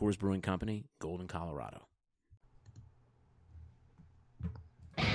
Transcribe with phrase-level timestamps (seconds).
[0.00, 1.86] Coors Brewing Company, Golden, Colorado.
[4.96, 5.06] Trying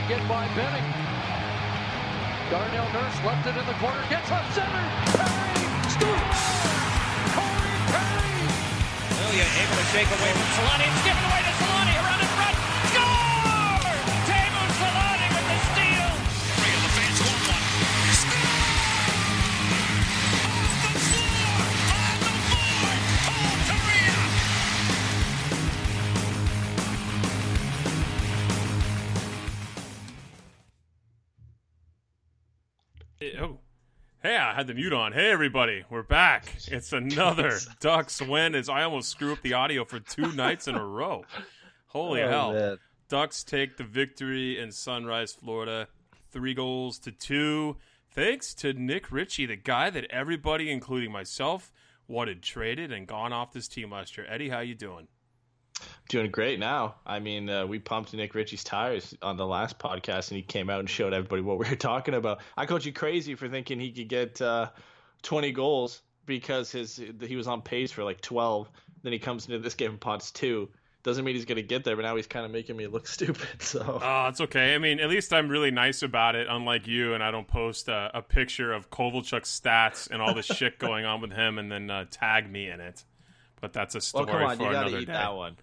[0.00, 0.88] to get by Benning.
[2.48, 4.80] Darnell Nurse left it in the corner, gets up center.
[5.12, 5.60] Perry
[5.92, 6.40] scores!
[7.36, 8.48] Corey Perry!
[9.20, 10.88] Ilya able to shake away from Solani.
[10.88, 11.49] It's given away to
[34.50, 35.12] I had the mute on.
[35.12, 36.44] Hey, everybody, we're back.
[36.66, 38.56] It's another Ducks win.
[38.56, 41.24] As I almost screw up the audio for two nights in a row.
[41.86, 42.52] Holy Oh, hell!
[42.54, 42.78] man.
[43.08, 45.86] Ducks take the victory in Sunrise, Florida,
[46.32, 47.76] three goals to two.
[48.12, 51.70] Thanks to Nick Ritchie, the guy that everybody, including myself,
[52.08, 54.26] wanted traded and gone off this team last year.
[54.28, 55.06] Eddie, how you doing?
[56.08, 56.96] Doing great now.
[57.06, 60.68] I mean, uh, we pumped Nick Ritchie's tires on the last podcast, and he came
[60.70, 62.40] out and showed everybody what we were talking about.
[62.56, 64.70] I called you crazy for thinking he could get uh,
[65.22, 68.68] 20 goals because his he was on pace for like 12.
[69.02, 70.68] Then he comes into this game and pots two.
[71.02, 73.06] Doesn't mean he's going to get there, but now he's kind of making me look
[73.16, 73.62] stupid.
[73.62, 74.74] So Oh, it's okay.
[74.74, 77.88] I mean, at least I'm really nice about it, unlike you, and I don't post
[77.88, 81.72] a, a picture of Kovalchuk's stats and all the shit going on with him and
[81.72, 83.02] then uh, tag me in it.
[83.62, 85.12] But that's a well, story come on, for you another eat day.
[85.12, 85.56] that one.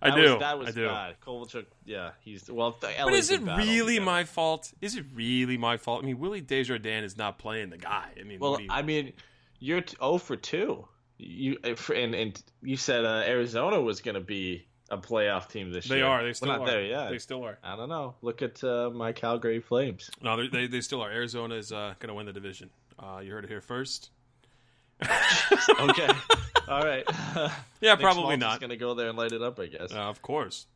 [0.00, 0.22] I That do.
[0.22, 0.86] Was, that was I do.
[0.88, 1.16] bad.
[1.26, 2.76] Kovalchuk, yeah, he's well.
[2.80, 4.72] But is it really my fault?
[4.80, 6.02] Is it really my fault?
[6.02, 8.10] I mean, Willie Desjardins is not playing the guy.
[8.18, 9.12] I mean, Well, you, I mean,
[9.58, 10.86] you're t- 0 for two.
[11.18, 15.72] You uh, and and you said uh, Arizona was going to be a playoff team
[15.72, 16.04] this they year.
[16.04, 16.22] They are.
[16.24, 16.66] They still not are.
[16.66, 17.10] there yet.
[17.10, 17.58] They still are.
[17.64, 18.14] I don't know.
[18.22, 20.10] Look at uh, my Calgary Flames.
[20.22, 21.10] No, they they, they still are.
[21.10, 22.70] Arizona is uh, going to win the division.
[22.98, 24.10] Uh, you heard it here first.
[25.80, 26.08] Okay,
[26.68, 27.04] all right.
[27.80, 28.58] Yeah, probably not.
[28.58, 29.92] Going to go there and light it up, I guess.
[29.92, 30.66] Uh, of course.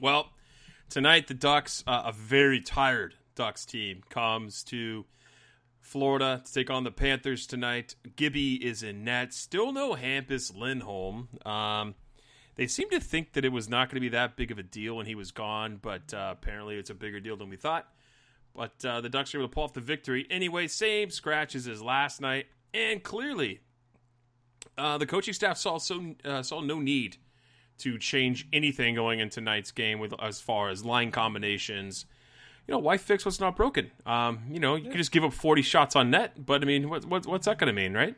[0.00, 0.30] Well,
[0.88, 5.04] tonight the Ducks, uh, a very tired Ducks team, comes to
[5.80, 7.94] Florida to take on the Panthers tonight.
[8.16, 9.34] Gibby is in net.
[9.34, 11.28] Still no Hampus Lindholm.
[11.44, 11.94] Um,
[12.56, 14.62] they seem to think that it was not going to be that big of a
[14.62, 17.86] deal when he was gone, but uh, apparently it's a bigger deal than we thought.
[18.54, 20.26] But uh, the Ducks are able to pull off the victory.
[20.30, 23.60] Anyway, same scratches as last night, and clearly
[24.76, 27.16] uh, the coaching staff saw so uh, saw no need
[27.78, 32.06] to change anything going into tonight's game with as far as line combinations.
[32.66, 33.90] You know, why fix what's not broken?
[34.06, 36.88] Um, you know, you could just give up 40 shots on net, but I mean,
[36.88, 38.14] what, what what's that going to mean, right?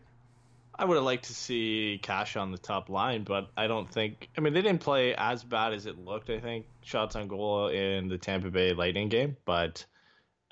[0.78, 4.28] I would have liked to see Kase on the top line, but I don't think.
[4.36, 6.28] I mean, they didn't play as bad as it looked.
[6.28, 9.84] I think shots on goal in the Tampa Bay Lightning game, but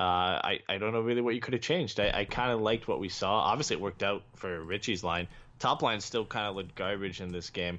[0.01, 2.01] uh, I I don't know really what you could have changed.
[2.01, 3.41] I, I kind of liked what we saw.
[3.41, 5.29] Obviously, it worked out for Ritchie's line.
[5.59, 7.79] Top line still kind of looked garbage in this game,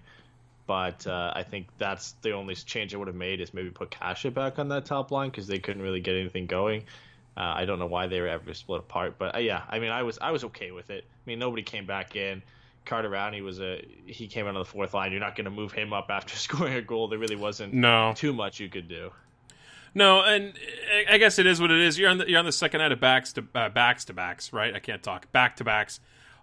[0.66, 3.92] but uh, I think that's the only change I would have made is maybe put
[3.92, 6.84] Kase back on that top line because they couldn't really get anything going.
[7.38, 9.92] Uh, I don't know why they were ever split apart, but uh, yeah, I mean,
[9.92, 11.04] I was I was okay with it.
[11.06, 12.42] I mean, nobody came back in.
[12.86, 15.12] Carter Rowney was a he came out of the fourth line.
[15.12, 17.10] You're not going to move him up after scoring a goal.
[17.10, 18.14] There really wasn't No.
[18.16, 19.12] too much you could do.
[19.96, 20.54] No, and
[21.10, 21.98] I- guess it is what it is.
[21.98, 24.52] You're on the you're on the second night of backs to uh, backs to backs,
[24.52, 24.76] right?
[24.76, 26.00] I can't talk back to backs.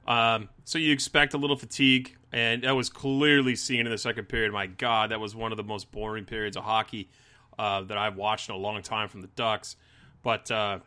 [0.09, 4.25] Um, so you expect a little fatigue, and that was clearly seen in the second
[4.25, 4.53] period.
[4.53, 7.09] My God, that was one of the most boring periods of hockey
[7.59, 9.77] uh, that I've watched in a long time from the Ducks.
[10.23, 10.79] But uh,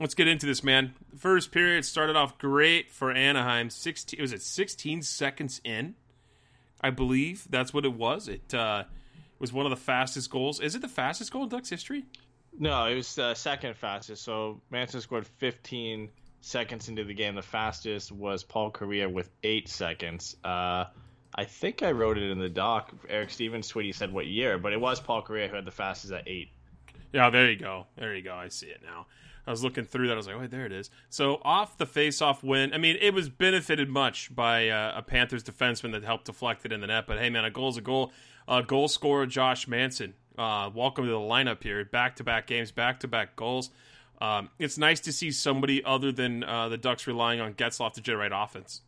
[0.00, 0.94] let's get into this, man.
[1.16, 3.68] First period started off great for Anaheim.
[3.70, 5.94] Sixteen was it 16 seconds in,
[6.80, 8.28] I believe that's what it was.
[8.28, 8.84] It uh,
[9.44, 10.58] was one of the fastest goals.
[10.58, 12.06] Is it the fastest goal in Ducks history?
[12.58, 14.24] No, it was the second fastest.
[14.24, 16.08] So Manson scored 15
[16.40, 17.34] seconds into the game.
[17.34, 20.34] The fastest was Paul Kariya with eight seconds.
[20.42, 20.86] Uh,
[21.34, 22.90] I think I wrote it in the doc.
[23.06, 26.14] Eric Stephens tweeted said what year, but it was Paul Kariya who had the fastest
[26.14, 26.48] at eight.
[27.12, 27.86] Yeah, there you go.
[27.96, 28.34] There you go.
[28.34, 29.04] I see it now.
[29.46, 30.14] I was looking through that.
[30.14, 30.88] I was like, oh, there it is.
[31.10, 32.72] So off the face-off win.
[32.72, 36.72] I mean, it was benefited much by uh, a Panthers defenseman that helped deflect it
[36.72, 37.04] in the net.
[37.06, 38.12] But hey, man, a goal's a goal.
[38.46, 40.14] Uh, goal scorer Josh Manson.
[40.36, 41.84] Uh, welcome to the lineup here.
[41.84, 43.70] Back-to-back games, back-to-back goals.
[44.20, 48.00] Um, it's nice to see somebody other than uh, the Ducks relying on Getzlaf to
[48.00, 48.82] generate offense.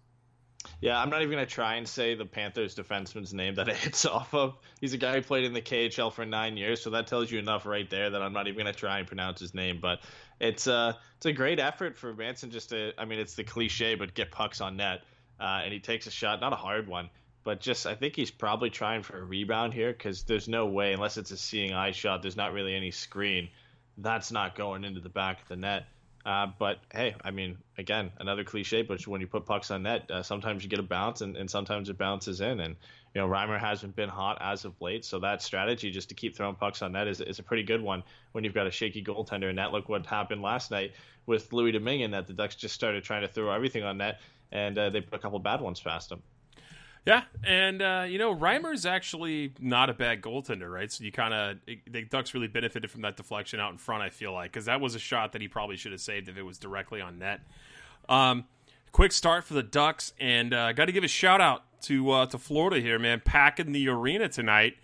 [0.81, 4.05] Yeah, I'm not even gonna try and say the Panthers defenseman's name that it hits
[4.07, 4.57] off of.
[4.81, 7.39] He's a guy who played in the KHL for nine years, so that tells you
[7.39, 9.79] enough right there that I'm not even gonna try and pronounce his name.
[9.81, 10.01] But
[10.41, 13.95] it's uh it's a great effort for Manson just to I mean it's the cliche,
[13.95, 15.03] but get pucks on net.
[15.39, 17.11] Uh, and he takes a shot, not a hard one,
[17.47, 20.93] but just I think he's probably trying for a rebound here because there's no way
[20.93, 22.21] unless it's a seeing eye shot.
[22.21, 23.49] There's not really any screen.
[23.99, 25.85] That's not going into the back of the net.
[26.25, 30.11] Uh, but hey, I mean, again, another cliche, but when you put pucks on net,
[30.11, 32.59] uh, sometimes you get a bounce and, and sometimes it bounces in.
[32.59, 32.75] And,
[33.15, 35.05] you know, Reimer hasn't been hot as of late.
[35.05, 37.81] So that strategy just to keep throwing pucks on net is, is a pretty good
[37.81, 38.03] one
[38.33, 39.49] when you've got a shaky goaltender.
[39.49, 40.95] And that look what happened last night
[41.27, 44.19] with Louis Domingue that the Ducks just started trying to throw everything on net
[44.51, 46.21] and uh, they put a couple bad ones past him.
[47.07, 50.91] Yeah, and uh, you know Reimer's actually not a bad goaltender, right?
[50.91, 51.59] So you kind of
[51.89, 54.03] the Ducks really benefited from that deflection out in front.
[54.03, 56.37] I feel like because that was a shot that he probably should have saved if
[56.37, 57.41] it was directly on net.
[58.09, 58.45] Um,
[58.91, 62.27] quick start for the Ducks, and uh, got to give a shout out to uh,
[62.27, 64.75] to Florida here, man, packing the arena tonight.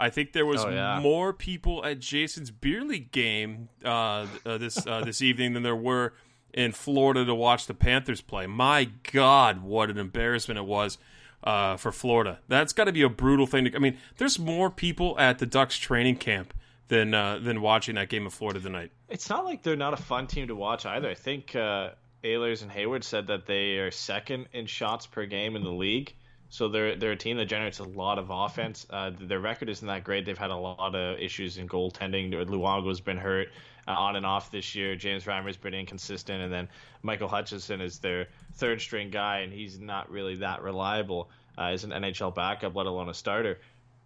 [0.00, 0.98] I think there was Oh, yeah.
[1.00, 5.76] more people at Jason's beer league game uh, uh, this uh, this evening than there
[5.76, 6.12] were
[6.52, 8.46] in Florida to watch the Panthers play.
[8.48, 10.98] My God, what an embarrassment it was
[11.44, 12.40] uh, for Florida.
[12.48, 13.64] That's got to be a brutal thing.
[13.64, 16.54] To, I mean, there's more people at the Ducks training camp
[16.88, 18.90] than uh, than watching that game of Florida tonight.
[19.08, 21.08] It's not like they're not a fun team to watch either.
[21.08, 21.90] I think uh,
[22.24, 26.14] Ahlers and Hayward said that they are second in shots per game in the league.
[26.50, 28.86] So they're they're a team that generates a lot of offense.
[28.88, 30.24] Uh, their record isn't that great.
[30.24, 32.32] They've had a lot of issues in goaltending.
[32.32, 33.48] Luongo's been hurt
[33.88, 34.94] uh, on and off this year.
[34.94, 36.68] James Reimer's been inconsistent, and then
[37.02, 41.84] Michael Hutchinson is their third string guy, and he's not really that reliable uh, as
[41.84, 43.58] an NHL backup, let alone a starter.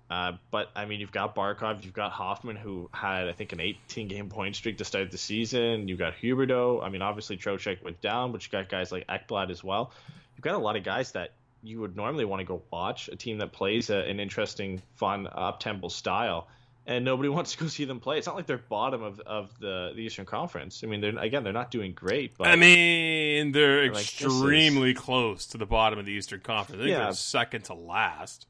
[0.09, 3.61] Uh, but I mean, you've got Barkov, you've got Hoffman, who had I think an
[3.61, 5.89] 18 game point streak to start the season.
[5.89, 6.85] You've got Huberdeau.
[6.85, 9.93] I mean, obviously Trocheck went down, but you've got guys like Ekblad as well.
[10.37, 11.33] You've got a lot of guys that
[11.63, 15.29] you would normally want to go watch a team that plays a, an interesting, fun,
[15.33, 16.49] up tempo style,
[16.87, 18.19] and nobody wants to go see them play.
[18.19, 20.83] It's not like they're bottom of, of the, the Eastern Conference.
[20.83, 24.95] I mean, they're again they're not doing great, but I mean, they're Like, is- extremely
[24.95, 26.81] close to the bottom of the Eastern Conference.
[26.81, 27.05] I think Yeah.
[27.05, 28.47] they're second to last.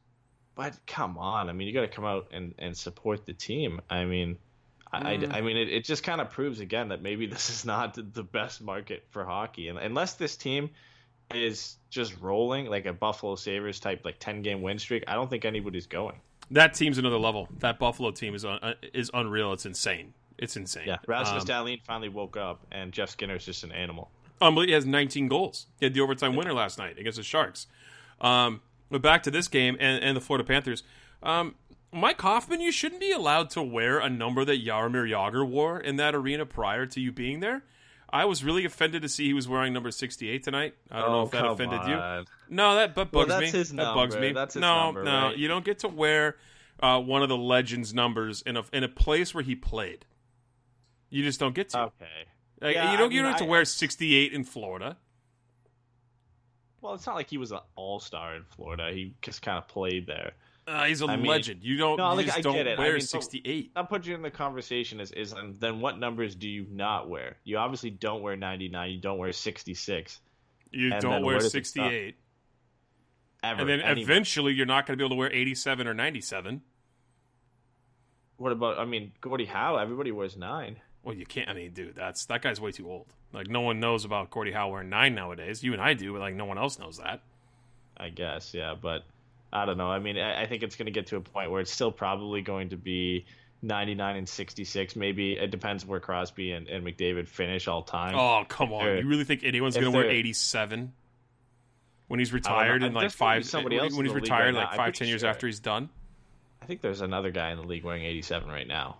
[0.54, 3.80] but come on, I mean, you got to come out and, and support the team.
[3.88, 4.36] I mean,
[4.92, 5.34] I, I, mm.
[5.34, 8.22] I mean, it, it just kind of proves again that maybe this is not the
[8.22, 10.68] best market for hockey, and unless this team
[11.34, 15.30] is just rolling like a Buffalo Sabres type like ten game win streak, I don't
[15.30, 16.20] think anybody's going.
[16.52, 17.48] That team's another level.
[17.58, 19.52] That Buffalo team is un- uh, is unreal.
[19.52, 20.14] It's insane.
[20.38, 20.84] It's insane.
[20.86, 24.10] Yeah, Rasmus Um, Dahlin finally woke up, and Jeff Skinner is just an animal.
[24.40, 24.68] Unbelievable.
[24.68, 25.66] He has 19 goals.
[25.78, 27.66] He had the overtime winner last night against the Sharks.
[28.20, 30.82] Um, but back to this game and, and the Florida Panthers.
[31.22, 31.54] Um,
[31.92, 35.96] Mike Hoffman, you shouldn't be allowed to wear a number that Jaromir Jagr wore in
[35.96, 37.62] that arena prior to you being there.
[38.12, 40.74] I was really offended to see he was wearing number 68 tonight.
[40.90, 42.24] I don't know Oh, if that come offended you.
[42.50, 43.58] No, that but Well, bugs that's me.
[43.58, 44.32] his that bugs me.
[44.32, 45.36] That's his no, number, no, right?
[45.38, 46.36] you don't get to wear
[46.80, 50.04] uh, one of the legends' numbers in a in a place where he played.
[51.08, 51.78] You just don't get to.
[51.84, 52.06] Okay.
[52.60, 53.10] Like, yeah, you don't.
[53.10, 54.96] I you don't have to I- wear 68 in Florida.
[56.80, 58.90] Well, it's not like he was an all star in Florida.
[58.92, 60.32] He just kind of played there.
[60.66, 61.60] Uh, he's a I mean- legend.
[61.62, 61.96] You don't.
[61.96, 62.78] No, you like, I don't get it.
[62.78, 63.72] I wear mean, 68.
[63.74, 67.08] I'll put you in the conversation is is um, then what numbers do you not
[67.08, 67.36] wear?
[67.44, 68.90] You obviously don't wear 99.
[68.90, 70.20] You don't wear 66
[70.70, 71.86] You and don't wear where does it stop?
[71.86, 72.14] 68,
[73.42, 73.60] ever.
[73.60, 74.02] and then anywhere.
[74.02, 76.62] eventually you're not going to be able to wear 87 or 97.
[78.36, 78.78] what about?
[78.78, 79.76] I mean, Gordie Howe.
[79.76, 80.76] Everybody wears nine.
[81.02, 81.48] Well, you can't.
[81.48, 83.06] I mean, dude, that's that guy's way too old.
[83.32, 85.64] Like no one knows about Gordie Howe wearing nine nowadays.
[85.64, 87.22] You and I do, but like no one else knows that.
[87.96, 88.54] I guess.
[88.54, 89.02] Yeah, but
[89.52, 89.90] I don't know.
[89.90, 91.92] I mean, I, I think it's going to get to a point where it's still
[91.92, 93.26] probably going to be
[93.62, 94.96] 99 and 66.
[94.96, 98.14] Maybe it depends where Crosby and, and McDavid finish all time.
[98.14, 98.98] Oh come on!
[98.98, 100.92] You really think anyone's going to wear 87
[102.08, 103.44] when he's retired in like five?
[103.44, 104.76] somebody else in he's retired right like now.
[104.76, 105.88] Five ten years after he's done.
[106.62, 108.98] I think there's another guy in the league wearing 87 right now.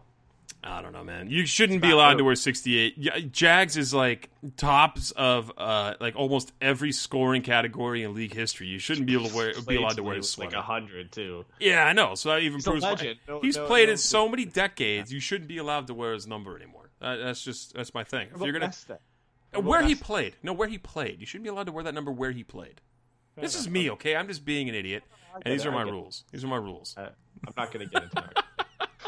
[0.64, 1.28] I don't know, man.
[1.28, 3.33] You shouldn't be Matt allowed to wear 68.
[3.33, 8.69] Jags is like tops of uh like almost every scoring category in league history.
[8.69, 10.57] You shouldn't be able to wear be allowed to wear a sweater.
[10.57, 11.45] like 100 too.
[11.59, 12.14] yeah, I know.
[12.14, 15.12] So that even He's proves why- No- he's no- played no in so many decades.
[15.12, 16.90] You shouldn't be allowed to wear his number anymore.
[17.00, 18.28] That, that's just that's my thing.
[18.35, 18.92] If you're gonna about Nesta?
[19.54, 20.37] Uh, What where he played.
[20.42, 21.19] No, where he played.
[21.21, 22.81] You shouldn't be allowed to wear that number where he played.
[23.37, 24.14] This is me, okay?
[24.14, 25.02] I'm just being an idiot,
[25.45, 26.25] and these are my rules.
[26.31, 26.95] These are my rules.
[26.97, 27.09] Uh,
[27.47, 28.38] I'm not going to get into it.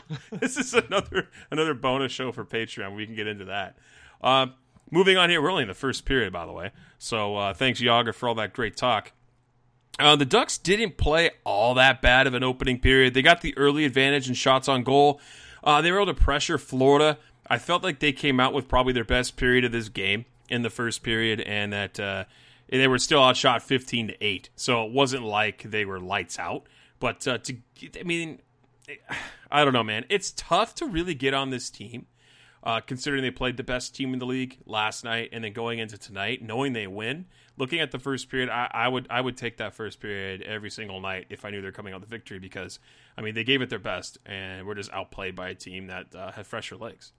[0.32, 2.94] this is another another bonus show for Patreon.
[2.94, 3.76] We can get into that.
[4.23, 4.46] Uh,
[4.90, 6.70] moving on here, we're only in the first period, by the way.
[6.99, 9.12] So uh, thanks, Jagr, for all that great talk.
[9.99, 13.14] Uh, the Ducks didn't play all that bad of an opening period.
[13.14, 15.20] They got the early advantage in shots on goal.
[15.62, 17.18] Uh, they were able to pressure Florida.
[17.49, 20.62] I felt like they came out with probably their best period of this game in
[20.62, 22.25] the first period, and that uh,
[22.68, 24.50] they were still outshot fifteen to eight.
[24.56, 26.64] So it wasn't like they were lights out.
[26.99, 27.56] But uh, to,
[27.99, 28.40] I mean,
[29.50, 30.04] I don't know, man.
[30.08, 32.06] It's tough to really get on this team,
[32.62, 35.78] uh, considering they played the best team in the league last night, and then going
[35.78, 37.26] into tonight, knowing they win.
[37.56, 40.70] Looking at the first period, I, I would I would take that first period every
[40.70, 42.80] single night if I knew they're coming out with victory because
[43.16, 46.14] I mean they gave it their best, and we're just outplayed by a team that
[46.14, 47.12] uh, had fresher legs.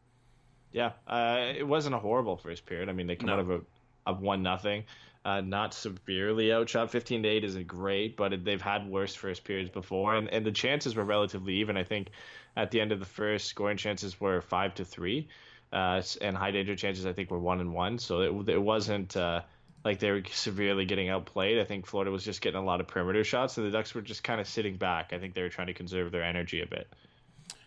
[0.74, 2.90] Yeah, uh, it wasn't a horrible first period.
[2.90, 3.34] I mean, they come No.
[3.34, 3.62] out of a
[4.06, 4.84] of one nothing,
[5.26, 6.92] uh, not severely outshot.
[6.92, 10.52] Fifteen to eight isn't great, but they've had worse first periods before, and and the
[10.52, 11.76] chances were relatively even.
[11.76, 12.10] I think
[12.56, 15.28] at the end of the first, scoring chances were five to three,
[15.74, 17.98] uh, and high danger chances I think were one and one.
[17.98, 19.18] So it it wasn't.
[19.18, 19.42] Uh,
[19.84, 21.60] like they were severely getting outplayed.
[21.60, 24.02] I think Florida was just getting a lot of perimeter shots, and the Ducks were
[24.02, 25.14] just kind of sitting back.
[25.14, 26.88] I think they were trying to conserve their energy a bit.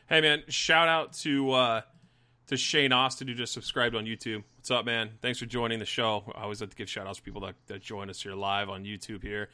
[0.09, 1.81] Hey man, shout out to uh,
[2.49, 4.43] to Shane Austin who just subscribed on YouTube.
[4.57, 5.11] What's up, man?
[5.23, 6.25] Thanks for joining the show.
[6.35, 8.69] I always like to give shout outs to people that, that join us here live
[8.69, 9.49] on YouTube here.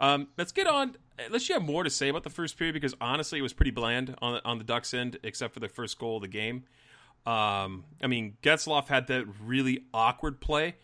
[0.00, 0.96] Um, let's get on.
[1.18, 3.70] Unless you have more to say about the first period, because honestly, it was pretty
[3.72, 6.64] bland on the, on the Ducks end, except for the first goal of the game.
[7.26, 10.76] Um, I mean, Getzlaf had that really awkward play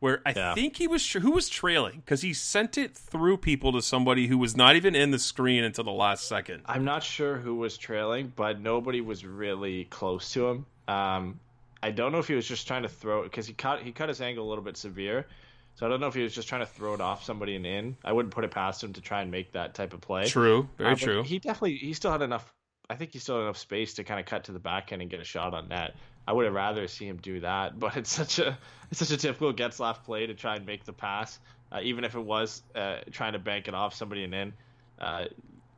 [0.00, 0.54] where I Yeah.
[0.54, 4.36] think he was who was trailing because he sent it through people to somebody who
[4.38, 6.62] was not even in the screen until the last second.
[6.66, 10.66] I'm not sure who was trailing, but nobody was really close to him.
[10.88, 11.38] Um,
[11.82, 14.08] I don't know if he was just trying to throw because he cut he cut
[14.08, 15.26] his angle a little bit severe,
[15.74, 17.66] so I don't know if he was just trying to throw it off somebody and
[17.66, 17.96] in.
[18.04, 20.26] I wouldn't put it past him to try and make that type of play.
[20.26, 21.22] True, very Uh, true.
[21.22, 22.52] He definitely he still had enough.
[22.88, 25.02] I think he still had enough space to kind of cut to the back end
[25.02, 25.94] and get a shot on net.
[26.26, 28.56] I would have rather see him do that, but it's such a
[28.90, 31.38] it's such a typical Getzlaf play to try and make the pass,
[31.72, 34.52] uh, even if it was uh, trying to bank it off somebody and in.
[35.00, 35.24] Uh,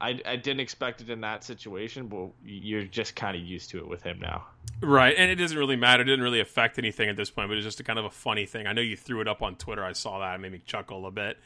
[0.05, 3.79] I, I didn't expect it in that situation, but you're just kind of used to
[3.79, 4.45] it with him now.
[4.83, 6.03] Right, and it doesn't really matter.
[6.03, 8.11] It didn't really affect anything at this point, but it's just a kind of a
[8.11, 8.67] funny thing.
[8.67, 9.83] I know you threw it up on Twitter.
[9.83, 10.35] I saw that.
[10.35, 11.39] It made me chuckle a bit.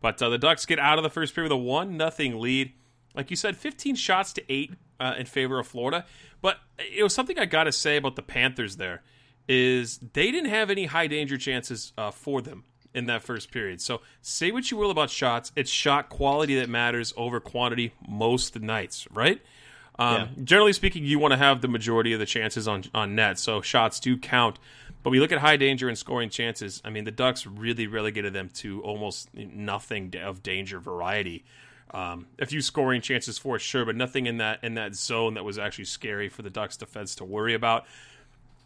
[0.00, 2.72] But uh, the Ducks get out of the first period with a one nothing lead.
[3.16, 6.06] Like you said, 15 shots to eight uh, in favor of Florida.
[6.40, 8.76] But it was something I got to say about the Panthers.
[8.76, 9.02] There
[9.48, 12.64] is they didn't have any high danger chances uh, for them
[12.94, 13.80] in that first period.
[13.80, 18.58] So say what you will about shots, it's shot quality that matters over quantity most
[18.60, 19.42] nights, right?
[19.98, 23.38] Um, Generally speaking, you want to have the majority of the chances on on net,
[23.38, 24.58] so shots do count.
[25.02, 26.80] But we look at high danger and scoring chances.
[26.84, 31.44] I mean, the Ducks really relegated them to almost nothing of danger variety.
[31.90, 35.44] Um, a few scoring chances for sure, but nothing in that in that zone that
[35.44, 37.86] was actually scary for the Ducks defense to worry about.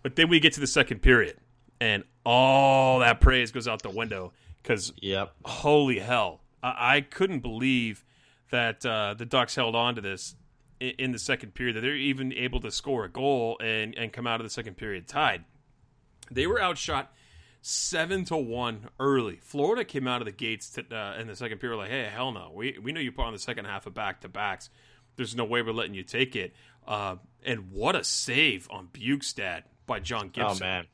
[0.03, 1.37] But then we get to the second period,
[1.81, 4.33] and all that praise goes out the window
[4.63, 5.33] because Yep.
[5.45, 8.05] holy hell, I, I couldn't believe
[8.51, 10.35] that uh, the Ducks held on to this
[10.81, 11.77] in, in the second period.
[11.77, 14.77] That they're even able to score a goal and and come out of the second
[14.77, 15.45] period tied.
[16.31, 17.13] They were outshot
[17.61, 19.37] seven to one early.
[19.43, 22.33] Florida came out of the gates to, uh, in the second period like, hey, hell
[22.33, 24.71] no, we we know you put on the second half of back to backs.
[25.17, 26.55] There's no way we're letting you take it.
[26.87, 30.57] Uh, and what a save on Bjugstad by John Gibson.
[30.63, 30.87] Oh man.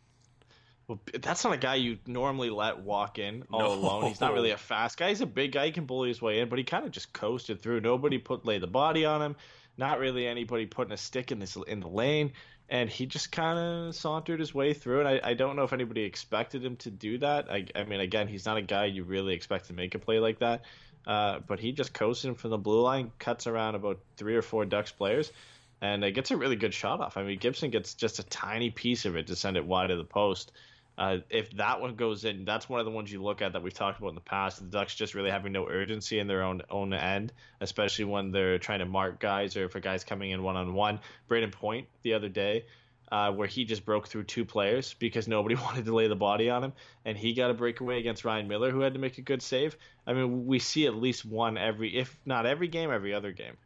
[0.87, 3.73] Well, that's not a guy you normally let walk in all No.
[3.73, 4.05] alone.
[4.05, 5.09] He's not really a fast guy.
[5.09, 5.67] He's a big guy.
[5.67, 7.81] He can bully his way in, but he kind of just coasted through.
[7.81, 9.37] Nobody put lay the body on him.
[9.79, 12.33] Not really anybody putting a stick in this in the lane,
[12.69, 15.01] and he just kind of sauntered his way through.
[15.01, 17.51] And I, I don't know if anybody expected him to do that.
[17.51, 20.19] I, I mean, again, he's not a guy you really expect to make a play
[20.19, 20.63] like that.
[21.07, 24.43] Uh, but he just coasted him from the blue line, cuts around about three or
[24.43, 25.33] four Ducks players,
[25.81, 27.17] and uh, gets a really good shot off.
[27.17, 29.99] I mean, Gibson gets just a tiny piece of it to send it wide of
[29.99, 30.53] the post.
[30.97, 33.63] Uh, if that one goes in, that's one of the ones you look at that
[33.63, 34.61] we've talked about in the past.
[34.61, 38.59] The Ducks just really having no urgency in their own own end, especially when they're
[38.59, 41.01] trying to mark guys or for guys coming in one on one.
[41.29, 42.67] Brayden Point the other day,
[43.11, 46.49] uh, where he just broke through two players because nobody wanted to lay the body
[46.49, 46.73] on him,
[47.05, 49.77] and he got a breakaway against Ryan Miller, who had to make a good save.
[50.07, 53.57] I mean, we see at least one every, if not every game, every other game.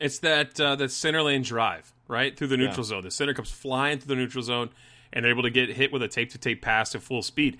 [0.00, 2.90] It's that uh, that center lane drive right through the neutral yeah.
[2.90, 3.02] zone.
[3.04, 4.68] The center comes flying through the neutral zone
[5.12, 7.58] and they're able to get hit with a tape to tape pass at full speed.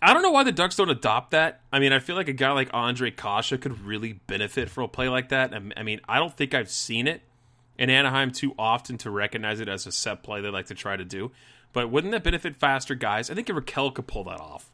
[0.00, 1.60] I don't know why the Ducks don't adopt that.
[1.72, 4.88] I mean, I feel like a guy like Andre Kase could really benefit from a
[4.88, 5.54] play like that.
[5.54, 7.22] I mean, I don't think I've seen it
[7.78, 10.96] in Anaheim too often to recognize it as a set play they like to try
[10.96, 11.30] to do.
[11.72, 13.30] But wouldn't that benefit faster guys?
[13.30, 14.70] I think Rakell could pull that off.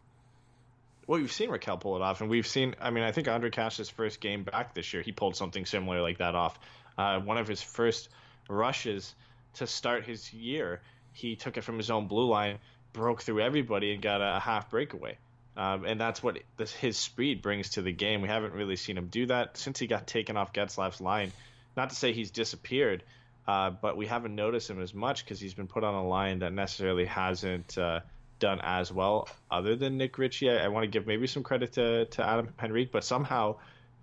[1.06, 2.76] Well, we've seen Rakell pull it off, and we've seen.
[2.80, 6.00] I mean, I think Andre Kase's first game back this year, he pulled something similar
[6.00, 6.58] like that off.
[6.96, 8.08] Uh, one of his first
[8.48, 9.14] rushes
[9.54, 10.80] to start his year,
[11.12, 12.58] he took it from his own blue line,
[12.92, 15.18] broke through everybody, and got a, half breakaway.
[15.56, 18.22] Um, and that's what this, his speed brings to the game.
[18.22, 21.32] We haven't really seen him do that since he got taken off Getzlaf's line.
[21.76, 23.02] Not to say he's disappeared,
[23.46, 26.38] uh, but we haven't noticed him as much because he's been put on a line
[26.40, 28.00] that necessarily hasn't uh,
[28.38, 29.28] done as well.
[29.50, 32.48] Other than Nick Ritchie, I, I want to give maybe some credit to, to Adam
[32.62, 33.56] Henrique, but somehow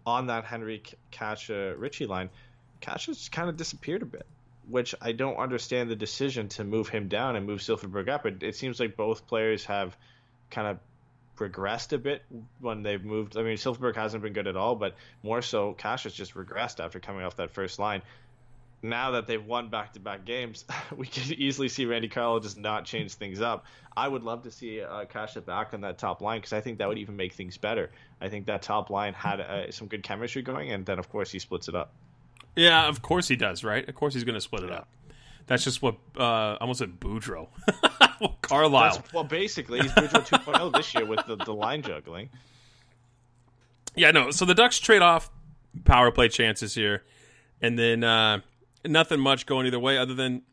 [0.05, 2.29] on that Henrique Kase Ritchie line,
[2.79, 4.25] Kase just kind of disappeared a bit
[4.69, 8.25] which I don't understand the decision to move him down and move Silfverberg up.
[8.25, 9.97] It, it seems like both players have
[10.51, 10.79] kind of
[11.37, 12.23] regressed a bit
[12.59, 13.37] when they've moved.
[13.37, 16.83] I mean, Silfverberg hasn't been good at all, but more so, Kase has just regressed
[16.83, 18.01] after coming off that first line.
[18.81, 23.13] Now that they've won back-to-back games, we can easily see Randy Carlyle just not change
[23.13, 23.65] things up.
[23.95, 26.77] I would love to see uh, Kase back on that top line because I think
[26.77, 27.91] that would even make things better.
[28.21, 31.31] I think that top line had uh, some good chemistry going, and then of course
[31.31, 31.91] he splits it up.
[32.55, 33.87] Yeah, of course he does, right?
[33.87, 34.89] Of course he's going to split it up.
[35.47, 37.47] That's just what uh, I almost said Boudreau.
[38.21, 38.97] well, Carlyle.
[38.97, 42.29] That's, well, basically, he's Boudreau 2.0 this year with the, the line juggling.
[43.95, 44.29] Yeah, no.
[44.29, 45.31] So the Ducks trade off
[45.85, 47.03] power play chances here,
[47.61, 48.41] and then uh,
[48.85, 50.43] nothing much going either way, other than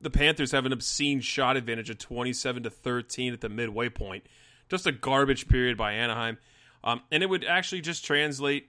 [0.00, 4.24] the Panthers have an obscene shot advantage of 27 to 13 at the midway point.
[4.68, 6.38] Just a garbage period by Anaheim,
[6.84, 8.68] um, and it would actually just translate.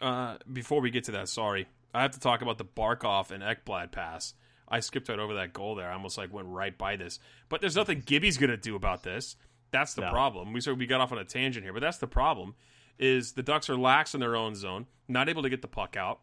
[0.00, 3.42] Uh, before we get to that, sorry, I have to talk about the Barkov and
[3.42, 4.34] Ekblad pass.
[4.68, 5.90] I skipped right over that goal there.
[5.90, 7.18] I almost like went right by this.
[7.48, 9.36] But there's nothing Gibby's going to do about this.
[9.72, 10.10] That's the no.
[10.10, 10.52] problem.
[10.52, 12.54] We sort we got off on a tangent here, but that's the problem.
[12.98, 15.96] Is the Ducks are lax in their own zone, not able to get the puck
[15.96, 16.20] out.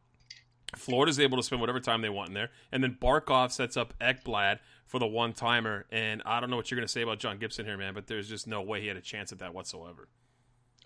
[0.75, 3.93] Florida's able to spend whatever time they want in there, and then Barkov sets up
[3.99, 5.85] Ekblad for the one timer.
[5.91, 8.07] And I don't know what you're going to say about John Gibson here, man, but
[8.07, 10.09] there's just no way he had a chance at that whatsoever.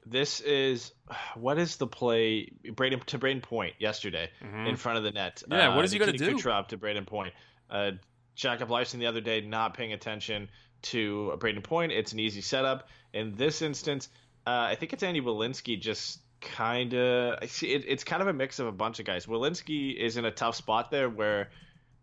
[0.06, 0.92] This is
[1.36, 2.52] what is the play?
[2.66, 4.68] Brayden to Brayden Point yesterday mm-hmm.
[4.68, 5.44] in front of the net.
[5.50, 6.36] Yeah, uh, what is he going to do?
[6.36, 7.34] Kucherov to Brayden Point.
[7.70, 7.92] Uh,
[8.36, 10.50] Jacob Larsson the other day not paying attention
[10.84, 11.92] to Brayden Point.
[11.92, 12.88] It's an easy setup.
[13.14, 14.10] In this instance,
[14.48, 17.38] uh, I think it's Andy Welinski just kind of.
[17.42, 19.26] I see it, it's kind of a mix of a bunch of guys.
[19.26, 21.50] Welinski is in a tough spot there where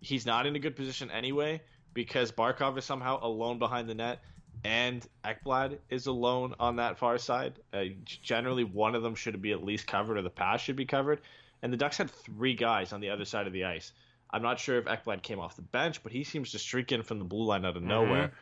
[0.01, 1.61] he's not in a good position anyway
[1.95, 4.21] because Barkov is somehow alone behind the net
[4.65, 7.55] and Ekblad is alone on that far side.
[7.73, 10.87] Uh, generally, one of them should be at least covered, or the pass should be
[10.87, 11.21] covered.
[11.63, 13.93] And the Ducks had three guys on the other side of the ice.
[14.31, 17.03] I'm not sure if Ekblad came off the bench, but he seems to streak in
[17.03, 17.89] from the blue line out of mm-hmm.
[17.89, 18.33] nowhere.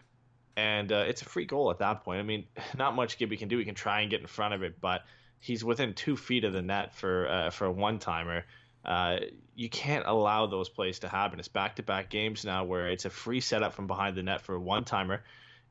[0.56, 2.18] And uh, it's a free goal at that point.
[2.18, 3.58] I mean, not much Gibby can do.
[3.58, 5.02] He can try and get in front of it, but
[5.38, 8.44] he's within two feet of the net for uh, for a one timer.
[8.84, 9.18] Uh,
[9.54, 11.38] you can't allow those plays to happen.
[11.38, 14.42] It's back to back games now where it's a free setup from behind the net
[14.42, 15.22] for a one timer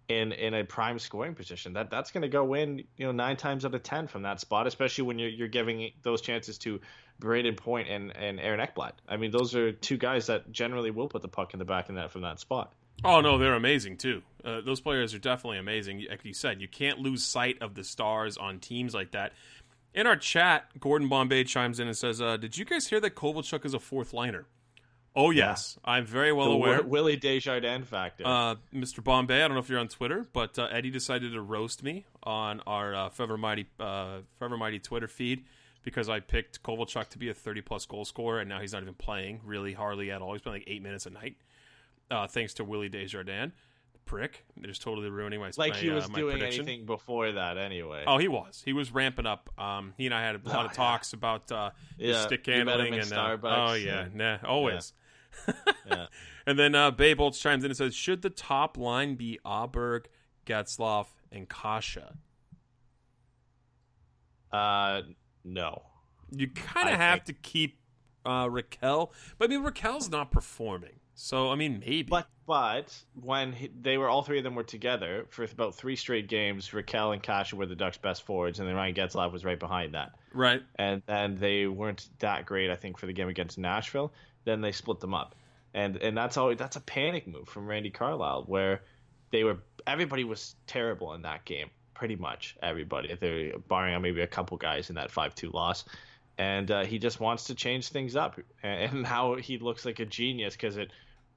[0.07, 1.73] in in a prime scoring position.
[1.73, 4.39] That that's going to go in, you know, nine times out of ten from that
[4.39, 6.79] spot, especially when you're you're giving those chances to
[7.19, 8.93] Brayden Point and and Aaron Ekblad.
[9.07, 11.89] I mean, those are two guys that generally will put the puck in the back
[11.89, 12.73] of that from that spot.
[13.03, 14.21] Oh no, they're amazing too.
[14.43, 16.05] Uh, those players are definitely amazing.
[16.09, 19.33] Like you said, you can't lose sight of the stars on teams like that.
[19.93, 23.15] In our chat, Gordon Bombay chimes in and says, uh, "Did you guys hear that
[23.15, 24.45] Kovalchuk is a fourth liner?"
[25.15, 25.91] Oh yes, yeah.
[25.93, 26.83] I'm very well the aware.
[26.83, 28.25] Willie Desjardins factor.
[28.25, 29.01] Uh, Mr.
[29.01, 32.05] Bombay, I don't know if you're on Twitter, but uh, Eddie decided to roast me
[32.23, 35.45] on our uh, Forever Mighty uh, Forever Mighty Twitter feed
[35.83, 38.81] because I picked Kovalchuk to be a 30 plus goal scorer, and now he's not
[38.81, 40.33] even playing really hardly at all.
[40.33, 41.37] He's playing like eight minutes a night,
[42.11, 43.53] uh, thanks to Willie Desjardins.
[44.05, 46.67] Prick, they're just totally ruining my like my, he was uh, doing prediction.
[46.67, 48.03] anything before that anyway.
[48.05, 48.61] Oh, he was.
[48.63, 49.49] He was ramping up.
[49.57, 51.17] Um, he and I had a lot oh, of talks yeah.
[51.17, 52.21] about uh, yeah.
[52.21, 54.93] stick handling and uh, oh yeah, nah, always.
[54.95, 55.01] Yeah
[55.87, 56.07] yeah.
[56.47, 60.05] And then uh, Bay Bolts chimes in and says, "Should the top line be Aberg,
[60.45, 61.97] Getzlaf, and Kase?"
[64.51, 65.01] Uh,
[65.43, 65.81] no.
[66.31, 67.41] You kind of have think...
[67.41, 67.79] to keep
[68.25, 72.03] uh, Rakell, but I mean Rakell's not performing, So I mean, maybe.
[72.03, 75.95] But but when he, they were all three of them were together for about three
[75.95, 79.43] straight games, Rakell and Kase were the Ducks' best forwards, and then Ryan Getzlaf was
[79.43, 80.11] right behind that.
[80.33, 80.61] right.
[80.75, 84.13] And then they weren't that great, I think, for the game against Nashville.
[84.45, 85.35] Then they split them up,
[85.73, 88.81] and and that's always that's a panic move from Randy Carlyle, where
[89.31, 93.15] they were everybody was terrible in that game, pretty much everybody.
[93.19, 95.83] They're barring maybe a couple guys in that five two loss.
[96.37, 100.05] And uh, he just wants to change things up, and, now he looks like a
[100.05, 100.91] genius because it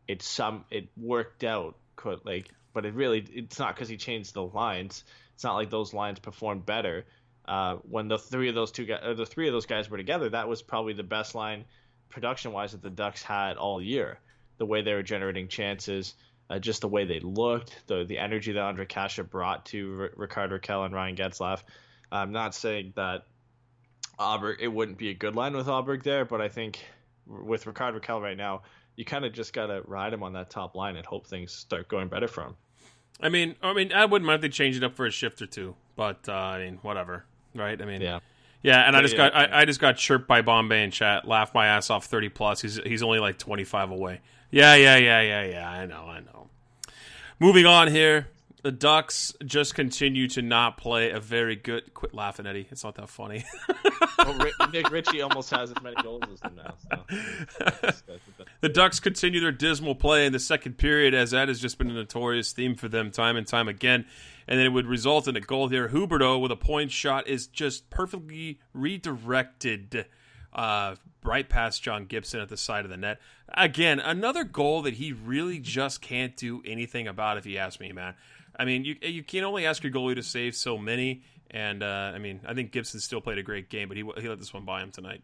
[0.09, 1.77] it some it worked out
[2.25, 5.93] like but it really it's not because he changed the lines it's not like those
[5.93, 7.05] lines performed better
[7.47, 10.29] uh, when the three of those two guys the three of those guys were together
[10.29, 11.65] that was probably the best line
[12.09, 14.19] production wise that the ducks had all year
[14.59, 16.15] the way they were generating chances
[16.51, 20.11] uh, just the way they looked the the energy that Andre Kase brought to R-
[20.17, 21.63] Rickard Rakell and Ryan Getzlaf
[22.11, 23.27] I'm not saying that
[24.19, 26.85] Aberg it wouldn't be a good line with Aberg there but I think
[27.27, 28.63] with Rickard Rakell right now
[28.97, 31.87] you kind of just gotta ride him on that top line and hope things start
[31.87, 32.57] going better for him.
[33.21, 35.41] I mean, I mean, I wouldn't mind if they change it up for a shift
[35.41, 37.81] or two, but uh, I mean, whatever, right?
[37.81, 38.19] I mean, Yeah,
[38.63, 38.87] yeah.
[38.87, 39.35] And I just got.
[39.35, 42.61] I, I just got chirped by Bombay in chat, laughed my ass off, thirty plus.
[42.61, 44.21] He's he's only like twenty five away.
[44.51, 45.71] Yeah, yeah, yeah, yeah, yeah.
[45.71, 46.49] I know, I know.
[47.39, 48.29] Moving on here,
[48.63, 51.95] the Ducks just continue to not play a very good.
[51.95, 52.67] Quit laughing, Eddie.
[52.71, 53.45] It's not that funny.
[53.69, 53.79] well,
[54.19, 56.75] oh, Ri- Nick Ritchie almost has as many goals as them now.
[56.91, 57.91] So.
[58.61, 61.91] The Ducks continue their dismal play in the second period, as that has just been
[61.91, 64.05] a notorious theme for them time and time again.
[64.49, 65.91] And then it would result in a goal here.
[65.91, 70.07] Huberdeau with a point shot is just perfectly redirected
[70.55, 73.21] uh, right past John Gibson at the side of the net.
[73.51, 77.93] Again, another goal that he really just can't do anything about, if you ask me,
[77.93, 78.15] man.
[78.59, 81.23] I mean, you you can only ask your goalie to save so many.
[81.51, 84.29] And uh, I mean, I think Gibson still played a great game, but he he
[84.29, 85.23] let this one by him tonight.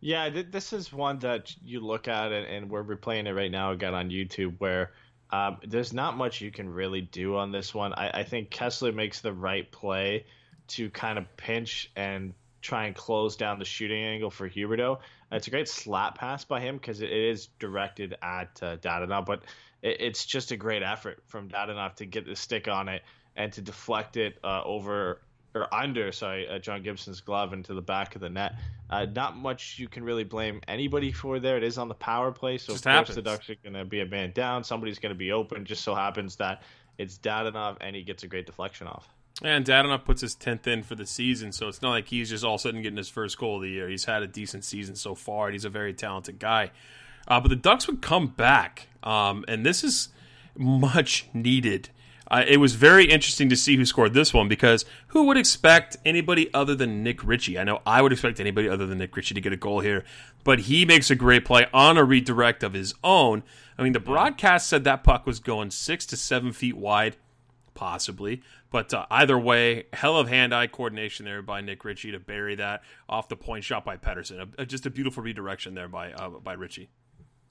[0.00, 3.50] Yeah, th- this is one that you look at, and, and we're replaying it right
[3.50, 4.90] now again on YouTube, where
[5.32, 7.94] um, there's not much you can really do on this one.
[7.94, 10.26] I, I think Kesler makes the right play
[10.68, 14.98] to kind of pinch and try and close down the shooting angle for Huberdeau.
[15.32, 19.42] It's a great slap pass by him because it is directed at uh, Dadonov, but
[19.80, 23.02] it, it's just a great effort from Dadonov to get the stick on it
[23.34, 25.22] and to deflect it uh, over
[25.54, 28.54] or under, sorry, uh, John Gibson's glove into the back of the net.
[28.88, 31.56] Uh, not much you can really blame anybody for there.
[31.56, 33.22] It is on the power play, so Just of course the.
[33.22, 34.64] Ducks are going to be a man down.
[34.64, 35.64] Somebody's going to be open.
[35.64, 36.62] Just so happens that
[36.98, 39.08] it's Dadonov, and he gets a great deflection off.
[39.42, 42.44] And Dadonov puts his tenth in for the season, so it's not like he's just
[42.44, 43.88] all of a sudden getting his first goal of the year.
[43.88, 46.70] He's had a decent season so far, and he's a very talented guy.
[47.26, 50.10] Uh, but the Ducks would come back, um, and this is
[50.56, 51.88] much needed.
[52.32, 55.98] Uh, it was very interesting to see who scored this one because who would expect
[56.06, 57.58] anybody other than Nick Ritchie?
[57.58, 60.02] I know I would expect anybody other than Nick Ritchie to get a goal here,
[60.42, 63.42] but he makes a great play on a redirect of his own.
[63.76, 67.16] I mean, the broadcast said that puck was going six to seven feet wide
[67.74, 68.42] possibly.
[68.70, 72.82] But uh, either way, hell of hand-eye coordination there by Nick Ritchie to bury that
[73.08, 74.66] off the point shot by Pettersson.
[74.66, 76.88] Just a beautiful redirection there by uh, by Ritchie.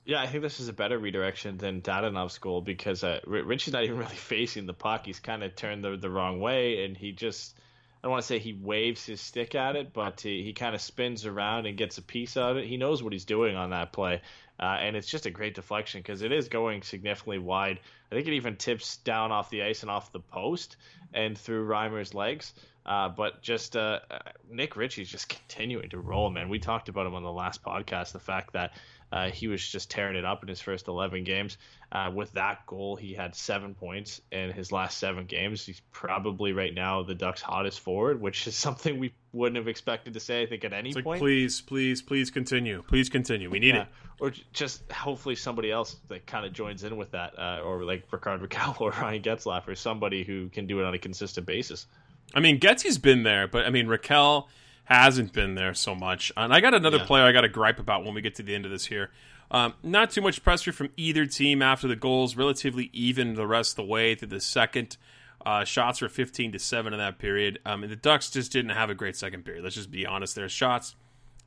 [0.04, 3.84] Yeah, I think this is a better redirection than Dadonov's goal because uh, Ritchie's not
[3.84, 5.06] even really facing the puck.
[5.06, 8.28] He's kind of turned the, the wrong way, and he just, I don't want to
[8.28, 11.78] say he waves his stick at it, but he, he kind of spins around and
[11.78, 12.66] gets a piece of it.
[12.66, 14.22] He knows what he's doing on that play,
[14.60, 17.80] uh, and it's just a great deflection because it is going significantly wide.
[18.12, 20.78] I think it even tips down off the ice and off the post
[21.14, 22.54] and through Reimer's legs.
[22.84, 26.50] Uh, but just uh, uh, Nick Ritchie's just continuing to roll, man.
[26.50, 28.12] We talked about him on the last podcast.
[28.12, 28.74] The fact that
[29.12, 31.58] uh, he was just tearing it up in his first 11 games.
[31.92, 35.66] Uh, with that goal, he had seven points in his last seven games.
[35.66, 40.14] He's probably right now the Ducks' hottest forward, which is something we wouldn't have expected
[40.14, 40.42] to say.
[40.44, 41.20] I think at any like, point.
[41.20, 42.82] please, please, please continue.
[42.88, 43.50] Please continue.
[43.50, 43.82] We need Yeah.
[43.84, 43.88] it.
[44.20, 48.04] Or just hopefully somebody else that kind of joins in with that, uh, or like
[48.12, 51.88] Rickard Rakell or Ryan Getzlaf, or somebody who can do it on a consistent basis.
[52.36, 54.46] I mean, Getsy's been there, but I mean, Rakell
[54.86, 56.32] hasn't been there so much.
[56.36, 57.06] And I got another Yeah.
[57.06, 59.12] player I got to gripe about when we get to the end of this here.
[59.50, 63.74] Um, not too much pressure from either team after the goals, relatively even the rest
[63.74, 64.98] of the way through the second.
[65.46, 67.60] Uh, shots were 15 to 7 in that period.
[67.66, 69.64] Um, and the Ducks just didn't have a great second period.
[69.64, 70.36] Let's just be honest.
[70.36, 70.96] Their shots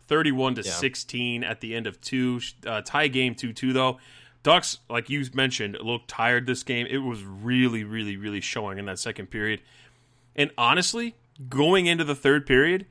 [0.08, 0.72] 31 to Yeah.
[0.72, 2.40] 16 at the end of two.
[2.66, 3.98] Uh, tie game 2 2, though.
[4.42, 6.86] Ducks, like you mentioned, looked tired this game.
[6.90, 9.62] It was really, really, really showing in that second period.
[10.36, 11.14] And honestly,
[11.48, 12.84] going into the third period,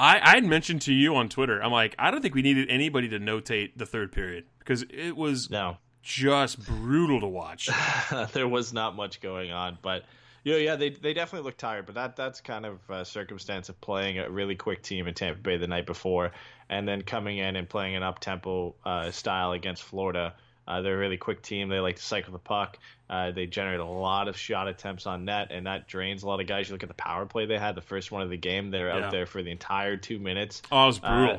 [0.00, 2.68] I I had mentioned to you on Twitter, I'm like, I don't think we needed
[2.70, 7.68] anybody to notate the third period because it was No, just brutal to watch.
[8.32, 10.04] there was not much going on, but
[10.44, 11.86] you know, yeah, they they definitely look tired.
[11.86, 15.40] But that that's kind of a circumstance of playing a really quick team in Tampa
[15.40, 16.32] Bay the night before,
[16.68, 20.34] and then coming in and playing an up tempo uh, style against Florida.
[20.68, 21.70] Uh, they're a really quick team.
[21.70, 22.78] They like to cycle the puck.
[23.08, 26.40] Uh, they generate a lot of shot attempts on net, and that drains a lot
[26.40, 26.68] of guys.
[26.68, 28.70] You look at the power play they had, the first one of the game.
[28.70, 29.06] They're Yeah.
[29.06, 30.60] out there for the entire two minutes.
[30.70, 31.36] Oh, it was brutal.
[31.36, 31.38] Uh,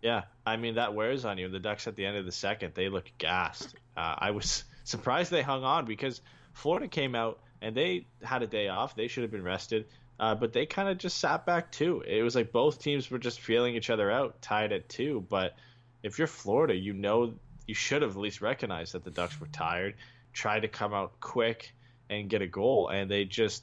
[0.00, 1.48] yeah, I mean that wears on you.
[1.50, 3.74] The Ducks at the end of the second, they look gassed.
[3.96, 6.22] Uh, I was surprised they hung on because
[6.54, 8.96] Florida came out and they had a day off.
[8.96, 9.86] They should have been rested,
[10.18, 12.02] uh, but they kind of just sat back too.
[12.06, 15.24] It was like both teams were just feeling each other out, tied at two.
[15.28, 15.54] But
[16.02, 17.34] if you're Florida, you know
[17.66, 19.94] you should have at least recognized that the Ducks were tired,
[20.32, 21.74] tried to come out quick
[22.10, 23.62] and get a goal, and they just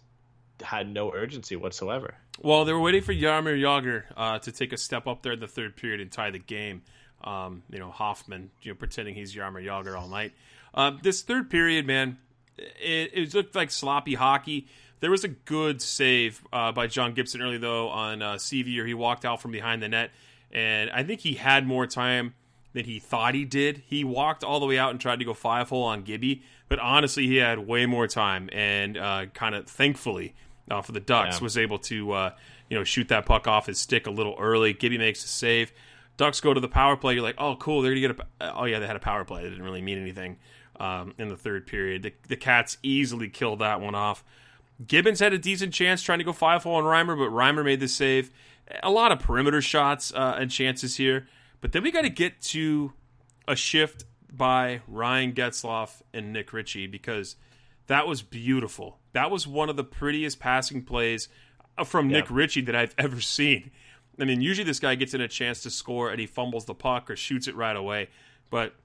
[0.62, 2.16] had no urgency whatsoever.
[2.40, 5.40] Well, they were waiting for Jaromir Jagr uh, to take a step up there in
[5.40, 6.82] the third period and tie the game.
[7.24, 10.34] Um, you know, Hoffman, you know, pretending he's Jaromir Jagr all night.
[10.74, 12.18] Uh, this third period, man,
[12.58, 14.68] it, it looked like sloppy hockey.
[15.02, 18.38] There was a good save uh, by John Gibson early though on uh.
[18.38, 20.12] He walked out from behind the net,
[20.52, 22.34] and I think he had more time
[22.74, 23.84] than he thought he did.
[23.86, 26.80] He walked all the way out and tried to go five hole on Gibby, but
[26.80, 30.34] honestly, he had way more time, and uh, kind of thankfully
[30.70, 31.44] uh, for the Ducks Yeah.
[31.44, 32.34] was able to uh,
[32.70, 34.74] you know shoot that puck off his stick a little early.
[34.74, 35.72] Gibby makes a save.
[36.18, 37.14] Ducks go to the power play.
[37.16, 37.82] You're like, oh, cool.
[37.82, 38.56] They're gonna get a.
[38.58, 39.42] Oh yeah, they had a power play.
[39.46, 40.38] It didn't really mean anything
[40.80, 42.04] um, in the third period.
[42.04, 44.24] The, the Cats easily killed that one off.
[44.88, 47.80] Gibbons had a decent chance trying to go five hole on Reimer, but Reimer made
[47.80, 48.32] the save.
[48.84, 51.28] A lot of perimeter shots uh, and chances here,
[51.62, 52.94] but then we got to get to
[53.48, 57.36] a shift by Ryan Getzlaf and Nick Ritchie because
[57.88, 59.00] that was beautiful.
[59.14, 61.28] That was one of the prettiest passing plays
[61.78, 63.72] uh, from Nick Ritchie that I've ever seen.
[64.20, 66.74] I mean, usually this guy gets in a chance to score and he fumbles the
[66.74, 68.10] puck or shoots it right away,
[68.50, 68.76] but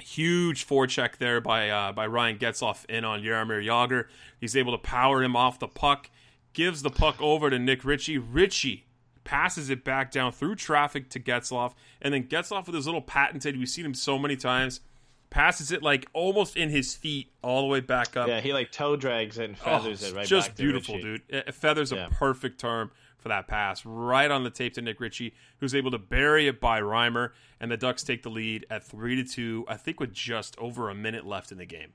[0.00, 4.06] huge forecheck there by uh, by Ryan Getzlaf in on Jaromir Jagr.
[4.40, 6.10] He's able to power him off the puck,
[6.52, 8.18] gives the puck over to Nick Ritchie.
[8.18, 8.85] Ritchie
[9.26, 13.58] passes it back down through traffic to Getzlaf, and then Getzlaf with his little patented.
[13.58, 14.80] We've seen him so many times.
[15.28, 18.28] Passes it like almost in his feet all the way back up.
[18.28, 21.22] Yeah, he like toe drags it and Oh, feathers it's it right just beautiful, dude.
[21.52, 22.06] Feathers Yeah.
[22.06, 25.90] a perfect term for that pass, right on the tape to Nick Ritchie, who's able
[25.90, 29.64] to bury it by Reimer, and the Ducks take the lead at three to two.
[29.68, 31.92] I think with just over a minute left in the game.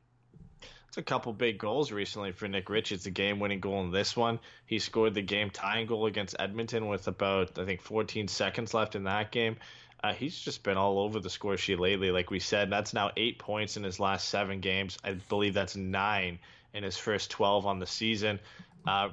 [0.92, 2.92] It's a couple big goals recently for Nick Rich.
[2.92, 4.42] It's a game-winning goal in this one.
[4.66, 9.06] He scored the game-tying goal against Edmonton with about I think 14 seconds left in
[9.06, 9.56] that game.
[10.04, 12.12] Uh, he's just been all over the score sheet lately.
[12.12, 14.98] Like we said, that's now eight points in his last seven games.
[15.02, 16.40] I believe that's nine
[16.74, 18.42] in his first 12 on the season.
[18.86, 19.12] Uh,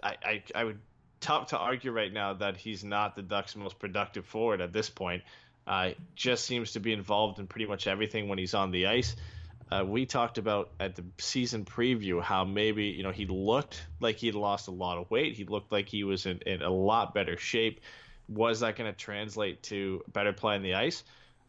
[0.00, 0.78] I, I I would
[1.20, 4.90] tough to argue right now that he's not the Ducks' most productive forward at this
[4.90, 5.24] point.
[5.66, 9.16] Uh, just seems to be involved in pretty much everything when he's on the ice.
[9.70, 14.16] Uh, we talked about at the season preview how maybe you know he looked like
[14.16, 15.34] he'd lost a lot of weight.
[15.34, 17.80] He looked like he was in, in a lot better shape.
[18.28, 21.04] Was that going to translate to better play on the ice?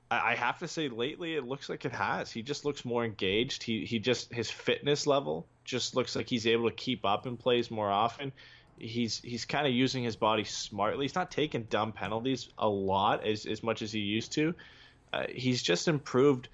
[0.09, 2.31] I, I have to say, lately it looks like it has.
[2.31, 3.63] He just looks more engaged.
[3.63, 7.37] He he just his fitness level just looks like he's able to keep up and
[7.37, 8.31] plays more often.
[8.77, 11.05] He's he's kind of using his body smartly.
[11.05, 14.53] He's not taking dumb penalties a lot as as much as he used to.
[15.11, 16.49] Uh, he's just improved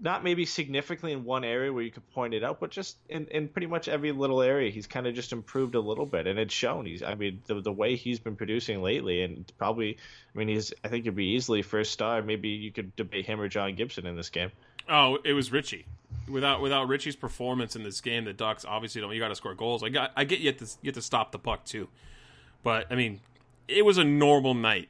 [0.00, 3.26] not maybe significantly in one area where you could point it out, but just in,
[3.26, 6.38] in pretty much every little area, he's kind of just improved a little bit, and
[6.38, 6.86] it's shown.
[6.86, 9.98] He's, I mean, the the way he's been producing lately, and probably,
[10.34, 12.22] I mean, he's, I think, he'd be easily first star.
[12.22, 14.50] Maybe you could debate him or John Gibson in this game.
[14.88, 15.84] Oh, it was Ritchie.
[16.28, 19.12] Without without Ritchie's performance in this game, the Ducks obviously don't.
[19.12, 19.82] You got to score goals.
[19.82, 20.12] I got.
[20.16, 21.88] I get you have to you have to stop the puck too,
[22.62, 23.20] but I mean,
[23.68, 24.88] it was a normal night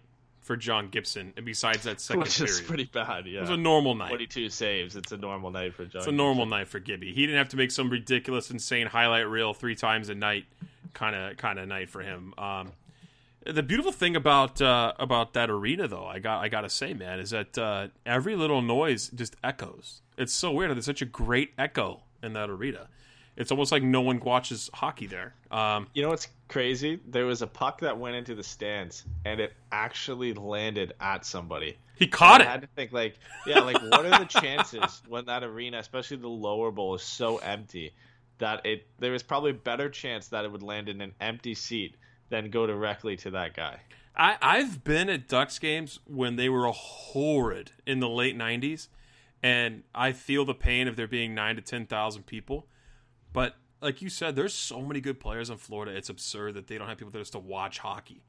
[0.51, 1.33] for John Gibson.
[1.37, 3.25] And besides that second Which is period, pretty bad.
[3.27, 4.09] Yeah, it was a normal night.
[4.09, 4.97] twenty-two saves.
[4.97, 6.01] It's a normal night for John.
[6.01, 7.13] It's a normal night for Gibby.
[7.13, 10.47] He didn't have to make some ridiculous, insane highlight reel three times a night,
[10.93, 12.35] kind of kind of night for him.
[12.37, 12.73] Um,
[13.47, 17.21] the beautiful thing about uh, about that arena, though, I got I gotta say, man,
[17.21, 20.03] is that uh, every little noise just echoes.
[20.19, 20.73] It's so weird.
[20.73, 22.89] There's such a great echo in that arena.
[23.37, 25.33] It's almost like no one watches hockey there.
[25.53, 27.01] Um, You know what's crazy?
[27.09, 31.79] There was a puck that went into the stands, and it actually landed at somebody.
[31.97, 32.47] he caught it.
[32.47, 33.15] I had to think like,
[33.47, 37.39] yeah, like what are the chances when that arena, especially the lower bowl, is so
[37.39, 37.93] empty
[38.39, 41.55] that it there is probably a better chance that it would land in an empty
[41.55, 41.95] seat
[42.29, 43.81] than go directly to that guy.
[44.17, 48.89] I, I've been at Ducks games when they were a horrid in the late '90s,
[49.43, 52.67] and I feel the pain of there being nine to ten thousand people.
[53.33, 55.93] But like you said, there's so many good players in Florida.
[55.97, 58.23] It's absurd that they don't have people there just to watch hockey.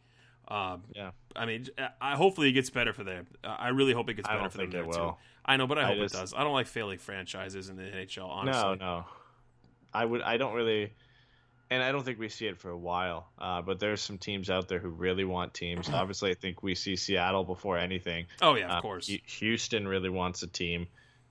[0.48, 1.12] Um, Yeah.
[1.36, 1.68] I mean,
[2.02, 3.28] I, hopefully it gets better for them.
[3.44, 5.16] I really hope it gets better for them there too.
[5.46, 6.34] I know, but I I hope just- it does.
[6.34, 8.28] I don't like failing franchises in the NHL.
[8.30, 9.06] Honestly, No, no.
[9.94, 10.22] I would.
[10.22, 10.94] I don't really,
[11.70, 13.28] and I don't think we see it for a while.
[13.38, 15.90] Uh, but there's some teams out there who really want teams.
[15.94, 18.26] Obviously, I think we see Seattle before anything.
[18.42, 19.08] Oh yeah, of Uh, course.
[19.08, 20.88] Houston really wants a team.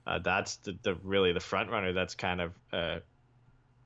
[0.07, 2.99] uh, that's the, the really the front runner that's kind of uh,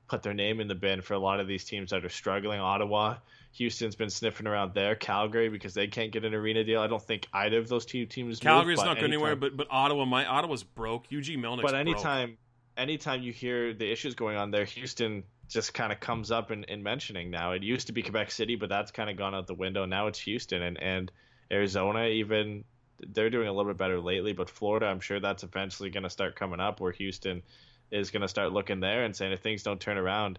[0.08, 2.60] put their name in the bin for a lot of these teams that are struggling.
[2.60, 3.16] Ottawa,
[3.52, 4.94] Houston's been sniffing around there.
[4.94, 6.80] Calgary because they can't get an arena deal.
[6.80, 8.38] I don't think either of those two teams.
[8.38, 11.10] Calgary's move, not going anywhere, but but Ottawa, my Ottawa's broke.
[11.10, 11.80] Eugene Melnyk's but broke.
[11.80, 12.38] anytime
[12.76, 16.64] anytime you hear the issues going on there, Houston just kind of comes up in,
[16.64, 17.52] in mentioning now.
[17.52, 19.84] It used to be Quebec City, but that's kind of gone out the window.
[19.86, 21.10] Now it's Houston and and
[21.50, 22.64] Arizona even
[23.12, 26.10] they're doing a little bit better lately, but Florida, I'm sure that's eventually going to
[26.10, 27.42] start coming up where Houston
[27.90, 30.38] is going to start looking there and saying if things don't turn around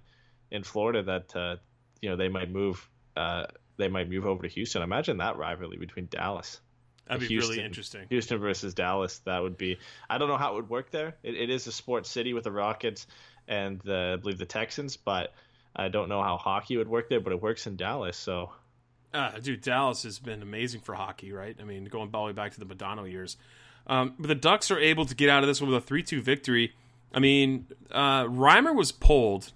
[0.51, 1.55] in Florida, that uh,
[2.01, 3.45] you know they might move uh,
[3.77, 4.81] they might move over to Houston.
[4.81, 6.60] Imagine that rivalry between Dallas.
[7.07, 8.05] That'd be Houston, really interesting.
[8.10, 9.19] Houston versus Dallas.
[9.19, 9.77] That would be.
[10.10, 11.15] I don't know how it would work there.
[11.23, 13.07] It, it is a sports city with the Rockets
[13.47, 15.33] and the, I believe the Texans, but
[15.73, 17.21] I don't know how hockey would work there.
[17.21, 18.51] But it works in Dallas, so
[19.13, 21.55] Uh, dude, Dallas has been amazing for hockey, right?
[21.60, 23.38] I mean, going all the way back to the Modano years.
[23.88, 26.03] Um, but the Ducks are able to get out of this one with a 3
[26.03, 26.73] 2 victory.
[27.13, 29.54] I mean, uh, Reimer was pulled,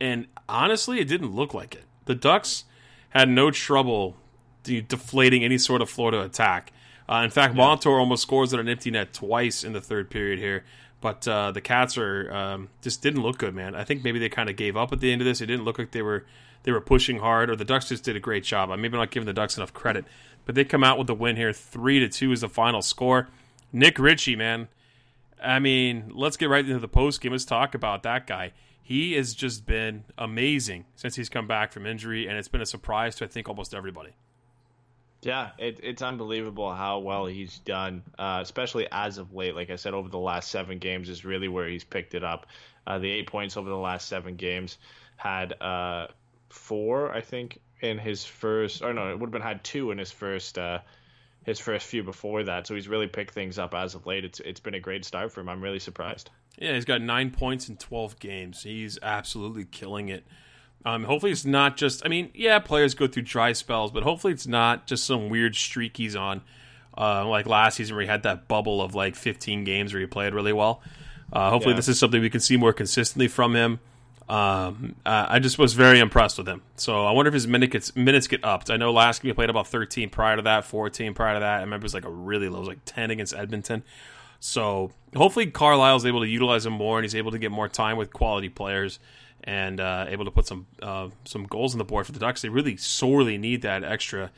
[0.00, 1.84] and honestly, it didn't look like it.
[2.06, 2.64] The Ducks
[3.10, 4.16] had no trouble
[4.62, 6.72] de- deflating any sort of Florida attack.
[7.08, 10.38] Uh, in fact, Montour almost scores at an empty net twice in the third period
[10.38, 10.64] here.
[11.00, 13.74] But uh, the Cats are um, just didn't look good, man.
[13.74, 15.40] I think maybe they kind of gave up at the end of this.
[15.40, 16.26] It didn't look like they were
[16.64, 18.70] they were pushing hard, or the Ducks just did a great job.
[18.70, 20.04] I'm maybe not giving the Ducks enough credit,
[20.44, 21.52] but they come out with the win here.
[21.52, 23.28] Three to two is the final score.
[23.72, 24.68] Nick Ritchie, man.
[25.42, 27.32] I mean, let's get right into the post game.
[27.32, 28.52] Let's talk about that guy.
[28.82, 32.66] He has just been amazing since he's come back from injury, and it's been a
[32.66, 34.14] surprise to I think almost everybody.
[35.20, 39.54] Yeah, it, it's unbelievable how well he's done, uh, especially as of late.
[39.54, 42.46] Like I said, over the last seven games is really where he's picked it up.
[42.86, 44.78] Uh, the eight points over the last seven games
[45.16, 46.06] had uh,
[46.48, 48.82] four, I think, in his first.
[48.82, 50.56] Or no, it would have been had two in his first.
[51.48, 54.24] His first few before that, so he's really picked things up as of late.
[54.24, 55.48] It's it's been a great start for him.
[55.48, 56.30] I'm really surprised.
[56.58, 58.62] Yeah, he's got nine points in 12 games.
[58.64, 60.26] He's absolutely killing it.
[60.84, 62.04] Um, hopefully, it's not just.
[62.04, 65.56] I mean, yeah, players go through dry spells, but hopefully, it's not just some weird
[65.56, 66.42] streak he's on.
[66.96, 70.06] Uh, like last season, where he had that bubble of like 15 games where he
[70.06, 70.82] played really well.
[71.32, 71.76] Uh, hopefully, Yeah.
[71.76, 73.80] this is something we can see more consistently from him.
[74.28, 76.62] Um, uh, I just was very impressed with him.
[76.76, 78.70] So I wonder if his minute gets, minutes get upped.
[78.70, 81.58] I know last game he played about 13 prior to that, 14 prior to that.
[81.58, 83.82] I remember it was like a really low, it was like 10 against Edmonton.
[84.40, 87.96] So hopefully Carlyle's able to utilize him more, and he's able to get more time
[87.96, 88.98] with quality players,
[89.44, 92.42] and uh, able to put some uh, some goals on the board for the Ducks.
[92.42, 94.30] They really sorely need that extra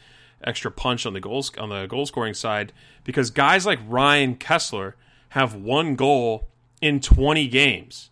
[0.42, 2.72] extra punch on the goals on the goal scoring side
[3.05, 4.94] because guys like Ryan Kesler
[5.31, 6.48] have one goal
[6.81, 8.09] in 20 games.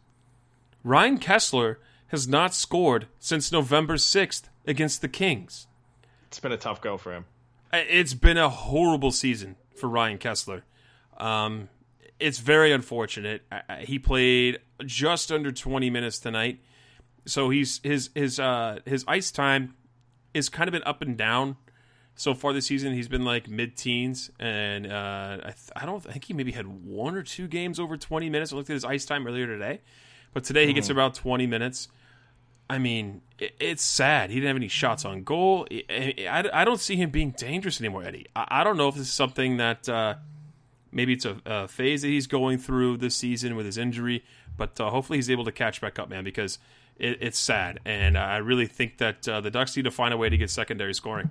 [0.88, 5.66] Ryan Kesler has not scored since November 6th against the Kings.
[6.28, 7.26] It's been a tough go for him.
[7.74, 10.62] It's been a horrible season for Ryan Kesler.
[11.18, 11.68] Um,
[12.18, 13.42] it's very unfortunate.
[13.80, 16.60] He played just under 20 minutes tonight,
[17.26, 19.74] so he's his his uh, his ice time
[20.32, 21.56] is kind of been up and down
[22.14, 22.94] so far this season.
[22.94, 26.52] He's been like mid teens, and uh, I, th- I don't I think he maybe
[26.52, 28.54] had one or two games over 20 minutes.
[28.54, 29.82] I looked at his ice time earlier today,
[30.38, 31.88] but today he gets about 20 minutes.
[32.70, 34.30] I mean, it, it's sad.
[34.30, 35.66] He didn't have any shots on goal.
[35.90, 38.26] I, I, I don't see him being dangerous anymore, Eddie.
[38.36, 40.14] I, I don't know if this is something that uh,
[40.92, 44.22] maybe it's a, a phase that he's going through this season with his injury,
[44.56, 46.60] but uh, hopefully he's able to catch back up, man, because
[47.00, 47.80] it, it's sad.
[47.84, 50.50] And I really think that uh, the Ducks need to find a way to get
[50.50, 51.30] secondary scoring.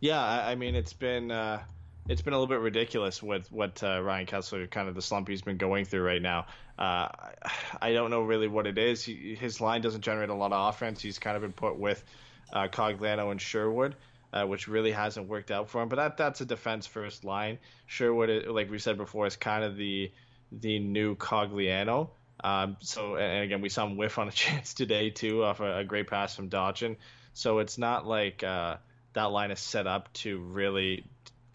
[0.00, 1.60] Yeah, I, I mean it's been uh,
[2.08, 5.28] it's been a little bit ridiculous with what uh, Ryan Kesler kind of the slump
[5.28, 6.46] he's been going through right now.
[6.78, 7.08] Uh,
[7.80, 9.02] I, don't know really what it is.
[9.02, 11.00] He, his line doesn't generate a lot of offense.
[11.00, 12.02] He's kind of been put with
[12.52, 13.96] uh, Cogliano and Sherwood.
[14.32, 17.58] Uh, which really hasn't worked out for him, but that that's a defense first line.
[17.86, 20.10] Sherwood, like we said before, is kind of the
[20.50, 22.10] the new Cogliano.
[22.42, 25.78] Um, so, and again, we saw him whiff on a chance today too, off a,
[25.78, 26.96] a great pass from Dotchin.
[27.32, 28.76] So it's not like uh,
[29.12, 31.04] that line is set up to really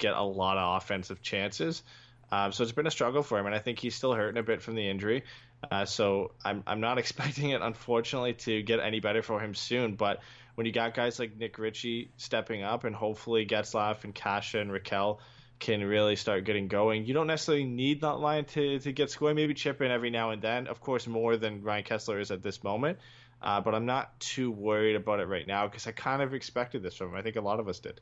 [0.01, 1.83] get a lot of offensive chances.
[2.31, 4.43] Um, so it's been a struggle for him, and I think he's still hurting a
[4.43, 5.23] bit from the injury.
[5.69, 9.95] Uh, so I'm I'm not expecting it, unfortunately, to get any better for him soon.
[9.95, 10.21] But
[10.55, 14.71] when you got guys like Nick Ritchie stepping up, and hopefully Getzlaf and Kase and
[14.71, 15.19] Rakell
[15.59, 19.36] can really start getting going, you don't necessarily need that line to, to get scoring.
[19.36, 22.41] Maybe chip in every now and then, of course, more than Ryan Kesler is at
[22.41, 22.97] this moment.
[23.41, 26.84] Uh, but I'm not too worried about it right now because I kind of expected
[26.84, 27.15] this from him.
[27.15, 27.99] I think a lot of us did.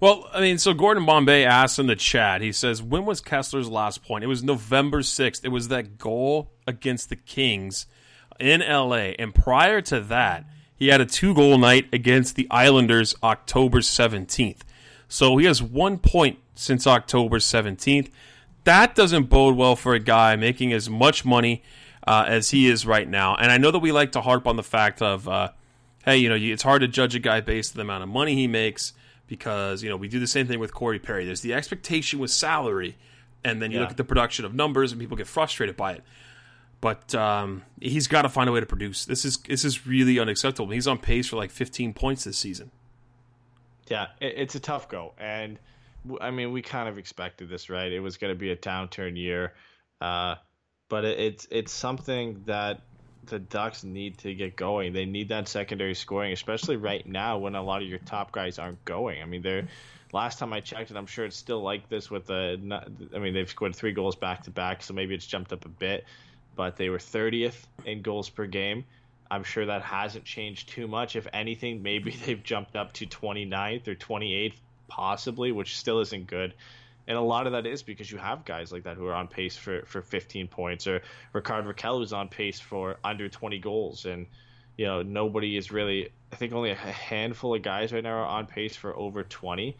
[0.00, 3.68] Well, I mean, so Gordon Bombay asked in the chat, he says, when was Kesler's
[3.68, 4.22] last point?
[4.22, 5.44] It was November 6th.
[5.44, 7.86] It was that goal against the Kings
[8.38, 9.14] in LA.
[9.18, 10.44] And prior to that,
[10.76, 14.60] he had a two goal night against the Islanders October 17th.
[15.08, 18.10] So he has one point since October 17th.
[18.64, 21.62] that doesn't bode well for a guy making as much money
[22.06, 23.34] uh, as he is right now.
[23.34, 25.50] And I know that we like to harp on the fact of, uh,
[26.04, 28.34] hey, you know, it's hard to judge a guy based on the amount of money
[28.34, 28.92] he makes
[29.28, 31.24] because you know we do the same thing with Corey Perry.
[31.24, 32.96] There's the expectation with salary,
[33.44, 33.82] and then you Yeah.
[33.82, 36.02] look at the production of numbers, and people get frustrated by it.
[36.80, 39.04] But um, he's got to find a way to produce.
[39.04, 40.70] This is this is really unacceptable.
[40.70, 42.70] He's on pace for like 15 points this season.
[43.88, 45.58] Yeah, it, it's a tough go, and
[46.20, 47.90] I mean, we kind of expected this, right?
[47.92, 49.54] It was going to be a downturn year,
[50.00, 50.36] uh,
[50.88, 52.82] but it, it's it's something that
[53.28, 54.92] the Ducks need to get going.
[54.92, 58.58] They need that secondary scoring, especially right now when a lot of your top guys
[58.58, 59.22] aren't going.
[59.22, 59.68] I mean, they're
[60.12, 62.80] last time I checked, and I'm sure it's still like this with the.
[63.14, 65.68] I mean, they've scored three goals back to back, so maybe it's jumped up a
[65.68, 66.04] bit,
[66.56, 68.84] but they were 30th in goals per game.
[69.30, 71.16] I'm sure that hasn't changed too much.
[71.16, 74.54] If anything, maybe they've jumped up to 29th or 28th,
[74.88, 76.54] possibly, which still isn't good.
[77.08, 79.28] And a lot of that is because you have guys like that who are on
[79.28, 81.00] pace for, for 15 points, or
[81.32, 84.04] Rickard Rakell who's on pace for under 20 goals.
[84.04, 84.26] And,
[84.76, 88.26] you know, nobody is really, I think only a handful of guys right now are
[88.26, 89.74] on pace for over 20.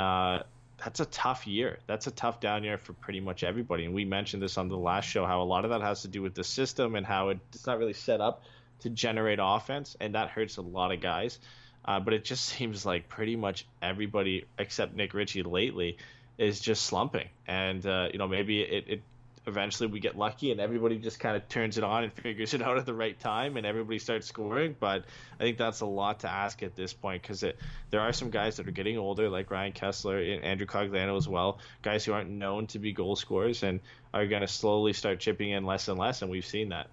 [0.00, 0.40] Uh,
[0.82, 1.78] that's a tough year.
[1.86, 3.84] That's a tough down year for pretty much everybody.
[3.84, 6.08] And we mentioned this on the last show how a lot of that has to
[6.08, 8.42] do with the system and how it's not really set up
[8.80, 11.38] to generate offense, and that hurts a lot of guys.
[11.84, 15.98] Uh, but it just seems like pretty much everybody except Nick Ritchie lately
[16.38, 17.28] is just slumping.
[17.46, 19.02] And uh, you know maybe it, it
[19.46, 22.62] eventually we get lucky and everybody just kind of turns it on and figures it
[22.62, 24.74] out at the right time and everybody starts scoring.
[24.78, 25.04] But
[25.38, 27.44] I think that's a lot to ask at this point because
[27.90, 31.28] there are some guys that are getting older, like Ryan Kesler and Andrew Cogliano as
[31.28, 33.80] well, guys who aren't known to be goal scorers and
[34.12, 36.88] are going to slowly start chipping in less and less, and we've seen that.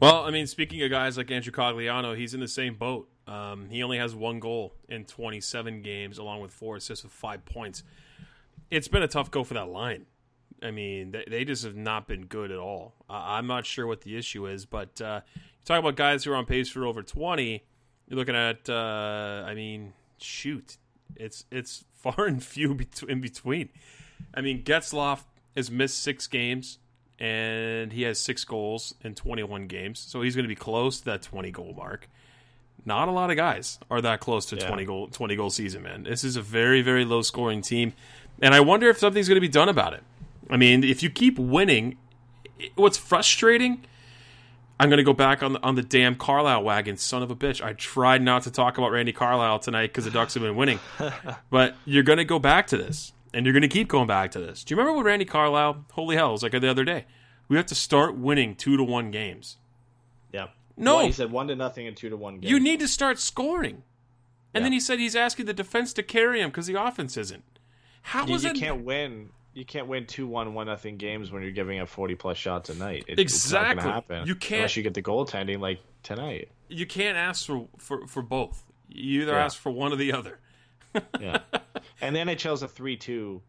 [0.00, 3.08] Well, I mean, speaking of guys like Andrew Cogliano, he's in the same boat.
[3.26, 7.44] Um, he only has one goal in 27 games, along with four assists with five
[7.44, 7.84] points.
[8.70, 10.06] It's been a tough go for that line.
[10.62, 12.94] I mean, they, they just have not been good at all.
[13.08, 16.32] Uh, I'm not sure what the issue is, but uh, you talk about guys who
[16.32, 17.62] are on pace for over 20.
[18.08, 20.76] You're looking at, uh, I mean, shoot,
[21.16, 23.68] it's it's far and few in between.
[24.34, 25.24] I mean, Getzlaf
[25.56, 26.78] has missed six games
[27.18, 31.04] and he has six goals in 21 games, so he's going to be close to
[31.06, 32.08] that 20 goal mark.
[32.84, 34.66] Not a lot of guys are that close to Yeah.
[34.66, 36.02] 20 goal 20 goal season, man.
[36.02, 37.94] This is a very very low scoring team,
[38.42, 40.02] and I wonder if something's going to be done about it.
[40.50, 41.96] I mean, if you keep winning,
[42.74, 43.84] what's frustrating?
[44.78, 47.36] I'm going to go back on the, on the damn Carlyle wagon, son of a
[47.36, 47.62] bitch.
[47.62, 50.80] I tried not to talk about Randy Carlyle tonight because the Ducks have been winning,
[51.50, 54.32] but you're going to go back to this, and you're going to keep going back
[54.32, 54.64] to this.
[54.64, 55.84] Do you remember when Randy Carlyle?
[55.92, 56.30] Holy hell!
[56.30, 57.04] It was like the other day.
[57.48, 59.58] We have to start winning two to one games.
[60.32, 60.48] Yeah.
[60.76, 60.96] No.
[60.96, 62.40] Well, he said one to nothing and two to one.
[62.40, 62.50] Games.
[62.50, 63.82] You need to start scoring.
[64.52, 64.66] And Yeah.
[64.66, 67.44] then he said he's asking the defense to carry him because the offense isn't.
[68.04, 68.56] How You, you it?
[68.56, 69.30] can't win.
[69.54, 72.68] You can't win two one one nothing games when you're giving up forty plus shots
[72.70, 73.04] a night.
[73.08, 73.90] It, It's not Exactly.
[73.90, 74.26] happen.
[74.26, 76.48] You can't- unless you get the goaltending like tonight.
[76.68, 78.62] You can't ask for, for, for both.
[78.88, 79.44] You either Yeah.
[79.44, 80.38] ask for one or the other.
[81.20, 81.38] Yeah.
[82.00, 83.40] and the NHL's a three two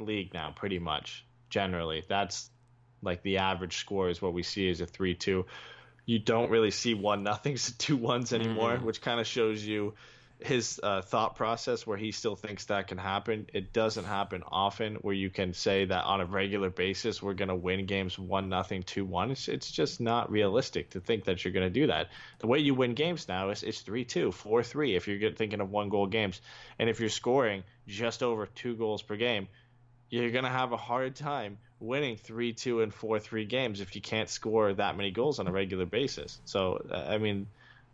[0.00, 1.24] league now, pretty much.
[1.50, 2.50] Generally, that's
[3.02, 5.46] like the average score is what we see is a three two.
[6.06, 8.84] You don't really see one nothings two ones anymore, mm-hmm.
[8.86, 9.94] which kind of shows you
[10.40, 13.46] his uh, thought process where he still thinks that can happen.
[13.52, 17.48] It doesn't happen often where you can say that on a regular basis we're going
[17.48, 19.30] to win games one nothing two one.
[19.30, 22.08] It's, it's just not realistic to think that you're going to do that.
[22.40, 25.60] The way you win games now is it's three two, four three if you're thinking
[25.60, 26.40] of one goal games,
[26.78, 29.48] and if you're scoring just over two goals per game,
[30.10, 34.28] you're going to have a hard time winning 3-2 and 4-3 games if you can't
[34.28, 36.40] score that many goals on a regular basis.
[36.44, 37.46] So uh, I mean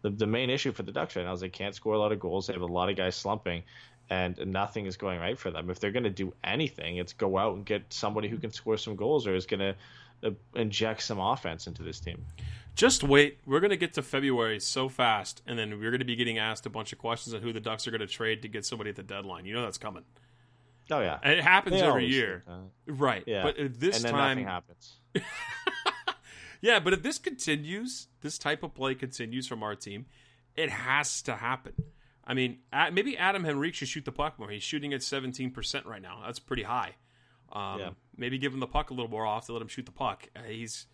[0.03, 2.13] the the main issue for the Ducks right now is they can't score a lot
[2.13, 2.47] of goals.
[2.47, 3.63] They have a lot of guys slumping
[4.11, 5.71] and nothing is going right for them.
[5.71, 8.77] If they're going to do anything, it's go out and get somebody who can score
[8.77, 9.77] some goals or is going to
[10.25, 12.25] uh, inject some offense into this team.
[12.75, 13.39] Just wait.
[13.47, 16.39] We're going to get to February so fast, and then we're going to be getting
[16.39, 18.67] asked a bunch of questions on who the Ducks are going to trade to get
[18.67, 19.45] somebody at the deadline.
[19.45, 20.05] You know that's coming.
[20.91, 21.19] Oh yeah.
[21.23, 22.43] And it happens They every year.
[22.87, 23.23] Right.
[23.27, 23.45] Yeah.
[23.45, 24.97] But this time, nothing happens.
[26.61, 30.07] Yeah, but if this continues, this type of play continues from our team,
[30.57, 31.73] it has to happen.
[32.25, 32.59] I mean,
[32.93, 34.51] maybe Adam Henrique should shoot the puck more.
[34.51, 36.21] He's shooting at 17% right now.
[36.25, 36.95] That's pretty high.
[37.53, 37.91] Um, Yeah.
[38.17, 40.29] Maybe give him the puck a little more off to let him shoot the puck.
[40.37, 40.87] Uh, he's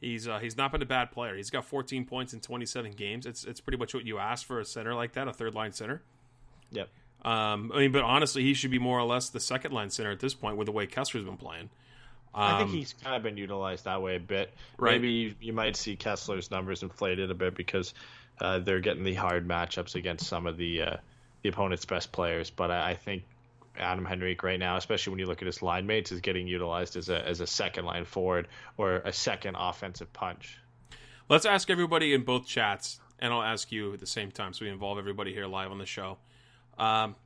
[0.00, 1.36] he's uh, he's not been a bad player.
[1.36, 3.26] He's got 14 points in 27 games.
[3.26, 5.70] It's it's pretty much what you ask for a center like that, a third line
[5.72, 6.02] center.
[6.72, 6.88] Yep.
[7.24, 10.10] Um, I mean, but honestly, he should be more or less the second line center
[10.10, 11.70] at this point with the way Kesler's been playing.
[12.34, 14.52] I think Um, he's kind of been utilized that way a bit.
[14.76, 14.92] Right.
[14.92, 17.94] Maybe you, you might see Kesler's numbers inflated a bit because
[18.40, 20.96] uh, they're getting the hard matchups against some of the uh,
[21.42, 22.50] the opponent's best players.
[22.50, 23.22] But I, I think
[23.78, 26.96] Adam Henrique right now, especially when you look at his line mates, is getting utilized
[26.96, 30.58] as a as a second line forward or a second offensive punch.
[31.28, 34.64] Let's ask everybody in both chats, and I'll ask you at the same time, so
[34.64, 36.18] we involve everybody here live on the show.
[36.76, 37.16] Um,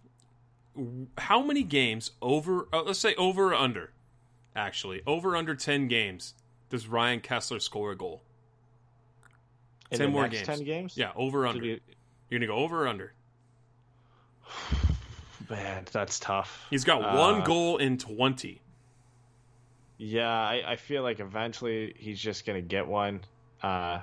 [1.17, 2.69] how many games over?
[2.73, 3.91] Uh, let's say over or under.
[4.59, 6.35] Actually, over under ten games
[6.69, 8.23] does Ryan Kesler score a goal?
[9.91, 10.47] In ten the more next games.
[10.47, 11.65] ten games, Yeah, over under.
[11.65, 11.81] you-
[12.29, 13.13] You're gonna go over or under.
[15.51, 16.67] man, that's tough.
[16.71, 18.61] He's got one Uh, goal in twenty.
[19.97, 23.21] Yeah, I, I feel like eventually he's just gonna get one.
[23.63, 24.01] Uh,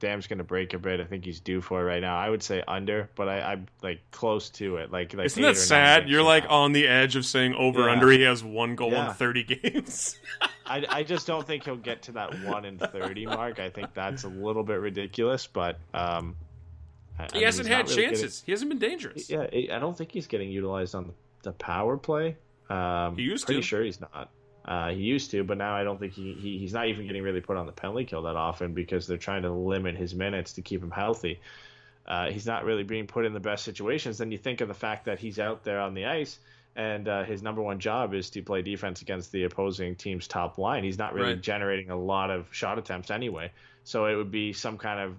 [0.00, 1.00] dam's gonna break a bit.
[1.00, 2.16] I think he's due for it right now.
[2.16, 4.90] I would say under, but I, I'm like close to it.
[4.92, 6.08] Like, like Isn't that sad?
[6.08, 6.50] You're like now.
[6.50, 7.92] on the edge of saying over Yeah.
[7.92, 8.10] under.
[8.10, 10.18] He has one goal in thirty games.
[10.66, 13.58] I, I just don't think he'll get to that one in thirty mark.
[13.60, 16.36] I think that's a little bit ridiculous, but um,
[17.18, 18.42] I- I he mean, hasn't had really chances.
[18.44, 19.30] He hasn't been dangerous.
[19.30, 22.36] Yeah, I don't think he's getting utilized on the power play.
[22.70, 23.66] Um, He used pretty to.
[23.66, 24.30] sure he's not.
[24.64, 27.22] Uh, he used to, but now I don't think he, he he's not even getting
[27.22, 30.54] really put on the penalty kill that often because they're trying to limit his minutes
[30.54, 31.40] to keep him healthy.
[32.06, 34.18] Uh, he's not really being put in the best situations.
[34.18, 36.38] Then you think of the fact that he's out there on the ice
[36.76, 40.58] and uh, his number one job is to play defense against the opposing team's top
[40.58, 40.82] line.
[40.82, 41.40] He's not really Right.
[41.40, 43.52] generating a lot of shot attempts anyway.
[43.84, 45.14] So it would be some kind of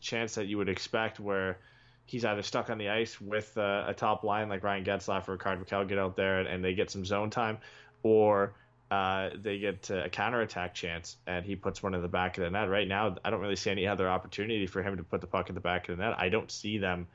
[0.00, 1.58] chance that you would expect where
[2.06, 5.32] he's either stuck on the ice with uh, a top line like Ryan Getzlaf or
[5.32, 7.58] Rickard Rakell get out there and, and they get some zone time,
[8.02, 8.54] or
[8.90, 12.50] uh, they get a counterattack chance and he puts one in the back of the
[12.50, 12.68] net.
[12.68, 15.48] Right now, I don't really see any other opportunity for him to put the puck
[15.48, 16.14] in the back of the net.
[16.18, 17.06] I don't see them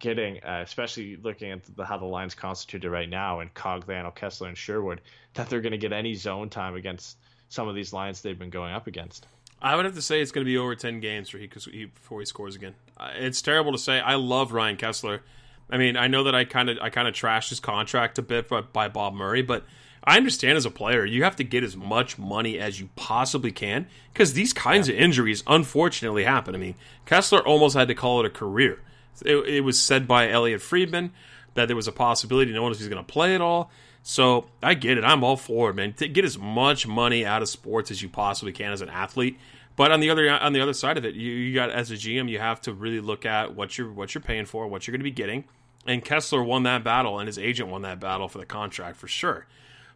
[0.00, 4.48] getting, uh, especially looking at the, how the line's constituted right now and Cogliano, Kesler,
[4.48, 5.00] and Sherwood,
[5.34, 7.18] that they're going to get any zone time against
[7.48, 9.26] some of these lines they've been going up against.
[9.62, 11.84] I would have to say it's going to be over ten games for he, he
[11.84, 12.74] before he scores again.
[12.96, 14.00] Uh, it's terrible to say.
[14.00, 15.20] I love Ryan Kesler.
[15.68, 18.22] I mean, I know that I kind of I kind of trashed his contract a
[18.22, 19.64] bit by, by Bob Murray, but
[20.02, 23.52] I understand as a player you have to get as much money as you possibly
[23.52, 26.54] can because these kinds of injuries unfortunately happen.
[26.54, 26.74] I mean,
[27.06, 28.80] Kesler almost had to call it a career.
[29.24, 31.12] It, it was said by Elliotte Friedman
[31.54, 33.70] that there was a possibility no one was going to play at all.
[34.02, 35.04] So I get it.
[35.04, 35.92] I'm all for it, man.
[35.94, 39.38] To get as much money out of sports as you possibly can as an athlete.
[39.76, 41.94] But on the other on the other side of it, you, you got as a
[41.94, 44.92] GM, you have to really look at what you're what you're paying for, what you're
[44.92, 45.44] going to be getting.
[45.86, 49.08] And Kesler won that battle, and his agent won that battle for the contract for
[49.08, 49.46] sure.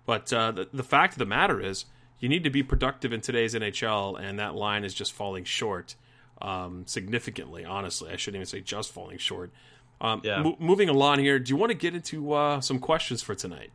[0.06, 1.86] But uh, the, the fact of the matter is,
[2.20, 5.94] you need to be productive in today's NHL, and that line is just falling short
[6.40, 7.64] um, significantly.
[7.64, 9.50] Honestly, I shouldn't even say just falling short.
[10.00, 10.42] Um, Yeah.
[10.42, 13.70] mo- moving along here, do you want to get into uh, some questions for tonight?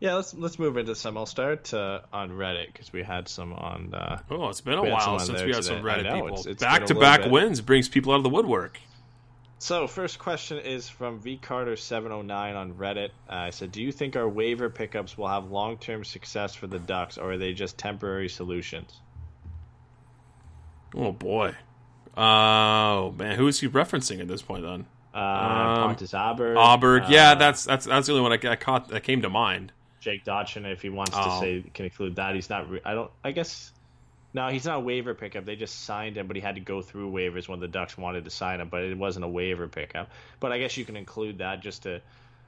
[0.00, 1.16] Yeah, let's let's move into some.
[1.16, 3.94] I'll start uh, on Reddit because we had some on.
[3.94, 5.88] Uh, Oh, it's been a while since we had some today.
[5.88, 6.26] I Reddit know, people.
[6.28, 7.30] it's- it's been a back to back bit.
[7.30, 8.78] wins brings people out of the woodwork.
[9.58, 13.10] So, first question is from V Carter seven oh nine on Reddit.
[13.28, 16.66] Uh, I said, "Do you think our waiver pickups will have long term success for
[16.66, 19.00] the Ducks, or are they just temporary solutions?"
[20.94, 21.54] Oh boy.
[22.16, 24.62] Oh man, who is he referencing at this point?
[24.62, 27.04] Then Uh, Pontus Aberg, Auberg.
[27.04, 29.72] uh, yeah, that's that's that's the only one I, I caught that came to mind.
[30.00, 30.70] Jake Dotchin.
[30.70, 31.24] If he wants Oh.
[31.24, 32.68] to say can include that, he's not.
[32.68, 33.10] Re- I don't.
[33.24, 33.72] I guess.
[34.34, 35.44] No, he's not a waiver pickup.
[35.44, 38.24] They just signed him, but he had to go through waivers when the Ducks wanted
[38.24, 38.68] to sign him.
[38.68, 40.10] But it wasn't a waiver pickup.
[40.40, 42.02] But I guess you can include that just to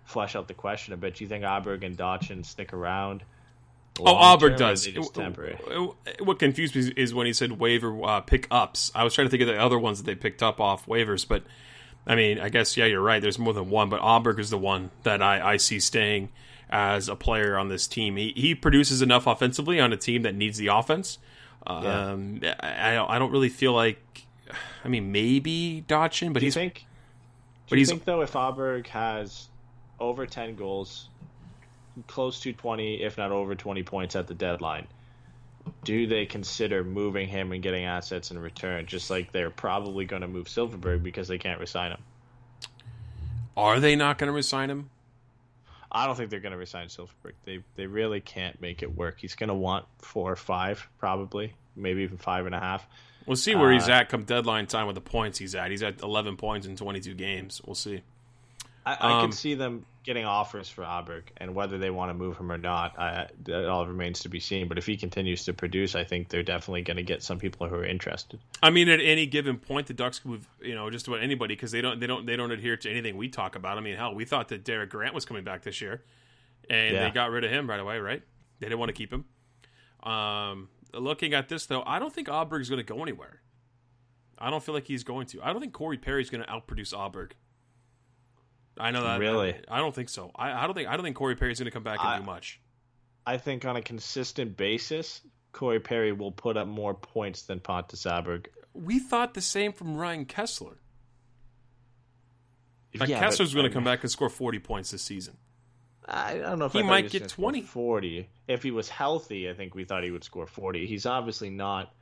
[0.04, 1.14] flesh out the question a bit.
[1.14, 3.22] Do you think Aberg and Dotchin stick around?
[4.00, 4.84] Oh, Aberg term, or are does.
[4.84, 5.56] they just temporary?
[6.20, 8.90] What confused me is when he said waiver uh, pickups.
[8.94, 11.26] I was trying to think of the other ones that they picked up off waivers,
[11.26, 11.44] but
[12.06, 13.22] I mean, I guess yeah, you're right.
[13.22, 16.30] There's more than one, but Aberg is the one that I, I see staying
[16.68, 18.16] as a player on this team.
[18.16, 21.18] He he produces enough offensively on a team that needs the offense.
[21.66, 23.98] Um, I, I don't- I don't really feel like.
[24.84, 26.74] I mean, maybe Dotchin, but Do you he's think?
[26.74, 26.82] Do
[27.70, 29.48] but you he's- think though, if Aberg has
[29.98, 31.08] over ten goals,
[32.06, 34.86] close to twenty, if not over twenty points at the deadline,
[35.82, 38.86] do they consider moving him and getting assets in return?
[38.86, 42.00] Just like they're probably going to move Silfverberg because they can't resign him.
[43.56, 44.90] are they not going to resign him?
[45.96, 47.32] I don't think they're going to resign Silfverberg.
[47.44, 49.16] They they really can't make it work.
[49.20, 52.86] He's going to want four or five, probably, maybe even five and a half.
[53.26, 55.70] We'll see where he's Uh, at come deadline time with the points he's at.
[55.70, 57.60] He's at 11 points in 22 games.
[57.64, 58.02] We'll see.
[58.84, 62.14] I, I Um, can see them getting offers for Aberg, and whether they want to
[62.14, 64.68] move him or not, I, that all remains to be seen.
[64.68, 67.68] But if he continues to produce, I think they're definitely going to get some people
[67.68, 68.40] who are interested.
[68.62, 71.54] I mean, at any given point, the Ducks could move, you know, just about anybody
[71.54, 73.76] because they don't, they don't, they don't adhere to anything we talk about.
[73.76, 76.02] I mean, hell, we thought that Derek Grant was coming back this year,
[76.70, 77.04] and Yeah.
[77.04, 78.22] they got rid of him right away, right?
[78.60, 79.24] They didn't want to keep him.
[80.08, 83.40] Um, looking at this though, I don't think Aberg's going to go anywhere.
[84.38, 85.42] I don't feel like he's going to.
[85.42, 87.32] I don't think Corey Perry's going to outproduce Aberg.
[88.78, 89.20] I know that.
[89.20, 89.56] Really?
[89.68, 90.30] I, don't think so.
[90.34, 92.18] I, I don't think I don't think Corey Perry's going to come back and I-
[92.18, 92.60] do much.
[93.28, 95.20] I think on a consistent basis,
[95.52, 98.46] Corey Perry will put up more points than Pontus Aberg.
[98.72, 100.76] We thought the same from Ryan Kesler.
[102.98, 105.36] Like Yeah, Kesler's going to come back and score 40 points this season.
[106.08, 107.62] I don't know if He I might was get gonna 20.
[107.62, 108.28] Forty.
[108.46, 110.86] If he was healthy, I think we thought he would score forty.
[110.86, 111.92] He's obviously not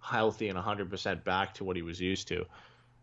[0.00, 2.44] healthy and hundred percent back to what he was used to.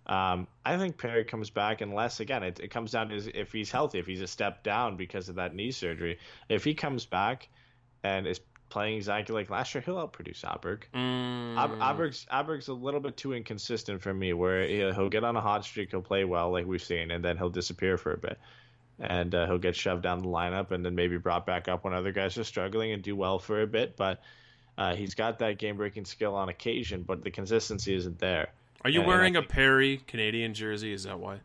[0.08, 3.72] Um, I think Perry comes back unless again it, it comes down to if he's
[3.72, 6.20] healthy, if he's a step down because of that knee surgery.
[6.48, 7.50] If he comes back
[8.04, 8.40] and is
[8.70, 10.84] playing exactly like last year, he'll outproduce Aberg.
[10.94, 11.58] Mm.
[11.58, 14.34] Ab- Aberg's Aberg's a little bit too inconsistent for me.
[14.34, 17.24] Where he'll, he'll get on a hot streak, he'll play well like we've seen, and
[17.24, 18.38] then he'll disappear for a bit,
[19.00, 21.94] and uh, he'll get shoved down the lineup, and then maybe brought back up when
[21.94, 23.96] other guys are struggling and do well for a bit.
[23.96, 24.22] But
[24.78, 28.50] uh, he's got that game breaking skill on occasion, but the consistency isn't there.
[28.86, 30.94] Are you and wearing a Perry Canadian jersey?
[30.94, 31.40] Is that why?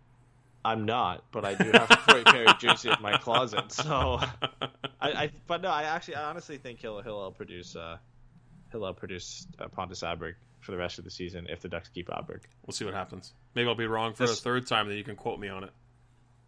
[0.62, 3.72] I'm not, but I do have a Corey Perry jersey in my closet.
[3.72, 4.20] So,
[5.01, 7.97] I, I but no, I actually I honestly think he'll he'll outproduce uh,
[8.70, 12.11] he'll produce uh, Pontus Aberg for the rest of the season if the Ducks keep
[12.11, 12.43] Aberg.
[12.66, 13.32] We'll see what happens.
[13.55, 15.64] Maybe I'll be wrong for This- a third time, then you can quote me on
[15.64, 15.70] it.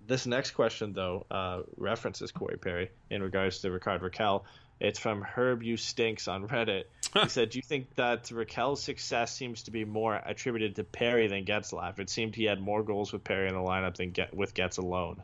[0.06, 4.42] This next question, though, uh, references Corey Perry in regards to Rickard Rakell.
[4.78, 6.84] It's from Herb You Stinks on Reddit.
[7.20, 11.26] He said, "Do you think that Rakell's success seems to be more attributed to Perry
[11.26, 11.98] than Getzlaf?
[11.98, 14.78] It seemed he had more goals with Perry in the lineup than get with Getz
[14.78, 15.22] alone."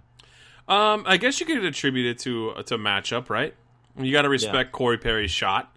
[0.68, 3.54] Um, I guess you could attribute it to to matchup, right?
[3.98, 5.74] You got to respect Corey Perry's shot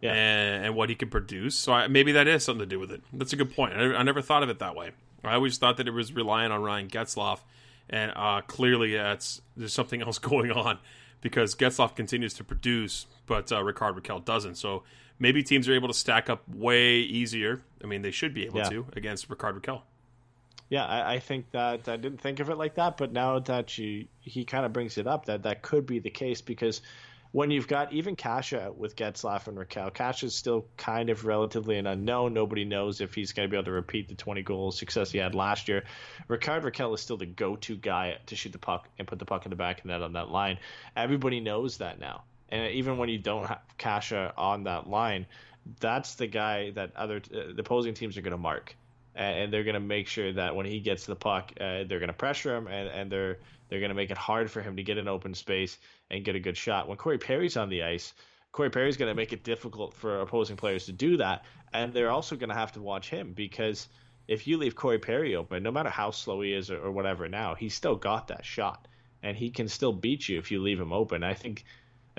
[0.00, 0.12] Yeah.
[0.12, 1.56] and, and what he can produce.
[1.56, 3.02] So I, maybe that is something to do with it.
[3.12, 3.72] That's a good point.
[3.74, 4.90] I, I never thought of it that way.
[5.24, 7.40] I always thought that it was relying on Ryan Getzlaf,
[7.88, 10.78] and uh, clearly that's there's something else going on
[11.22, 14.56] because Getzlaf continues to produce, but uh, Rickard Rakell doesn't.
[14.56, 14.82] So
[15.20, 17.62] maybe teams are able to stack up way easier.
[17.84, 18.68] I mean, they should be able Yeah.
[18.70, 19.82] to against Rickard Rakell.
[20.68, 23.76] Yeah, I, I think that I didn't think of it like that, but now that
[23.78, 26.80] you he kind of brings it up, that that could be the case because
[27.32, 31.86] when you've got even Kase with Getzlaf and Rakell, Kase's still kind of relatively an
[31.86, 32.34] unknown.
[32.34, 35.18] Nobody knows if he's going to be able to repeat the 20 goal success he
[35.18, 35.84] had last year.
[36.26, 39.46] Rickard Rakell is still the go-to guy to shoot the puck and put the puck
[39.46, 40.58] in the back of the net on that line.
[40.96, 45.26] Everybody knows that now, and even when you don't have Kase on that line,
[45.78, 48.76] that's the guy that other uh, the opposing teams are going to mark
[49.14, 51.98] and and they're going to make sure that when he gets the puck, uh, they're
[51.98, 53.38] going to pressure him, and, and they're
[53.68, 55.78] they're going to make it hard for him to get an open space
[56.10, 56.88] and get a good shot.
[56.88, 58.14] When Corey Perry's on the ice,
[58.50, 62.10] Corey Perry's going to make it difficult for opposing players to do that, and they're
[62.10, 63.88] also going to have to watch him because
[64.26, 67.28] if you leave Corey Perry open, no matter how slow he is or, or whatever,
[67.28, 68.86] now he's still got that shot,
[69.22, 71.22] and he can still beat you if you leave him open.
[71.22, 71.64] I think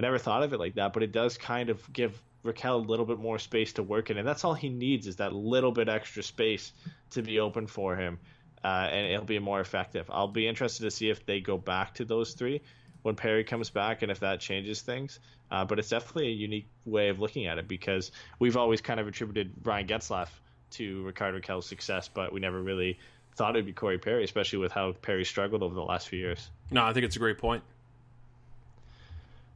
[0.02, 2.88] I never thought of it like that, but it does kind of give Rakell a
[2.90, 5.72] little bit more space to work in, and that's all he needs is that little
[5.72, 6.74] bit extra space
[7.12, 8.18] to be open for him,
[8.64, 10.10] uh, and it'll be more effective.
[10.12, 12.62] I'll be interested to see if they go back to those three
[13.04, 15.20] when Perry comes back, and if that changes things.
[15.52, 19.00] Uh, but it's definitely a unique way of looking at it because we've always kind
[19.00, 20.30] of attributed Ryan Getzlaf
[20.72, 22.98] to Ricardo Rakell's success, but we never really
[23.36, 26.50] thought it'd be Corey Perry, especially with how Perry struggled over the last few years.
[26.72, 27.62] No, I think it's a great point.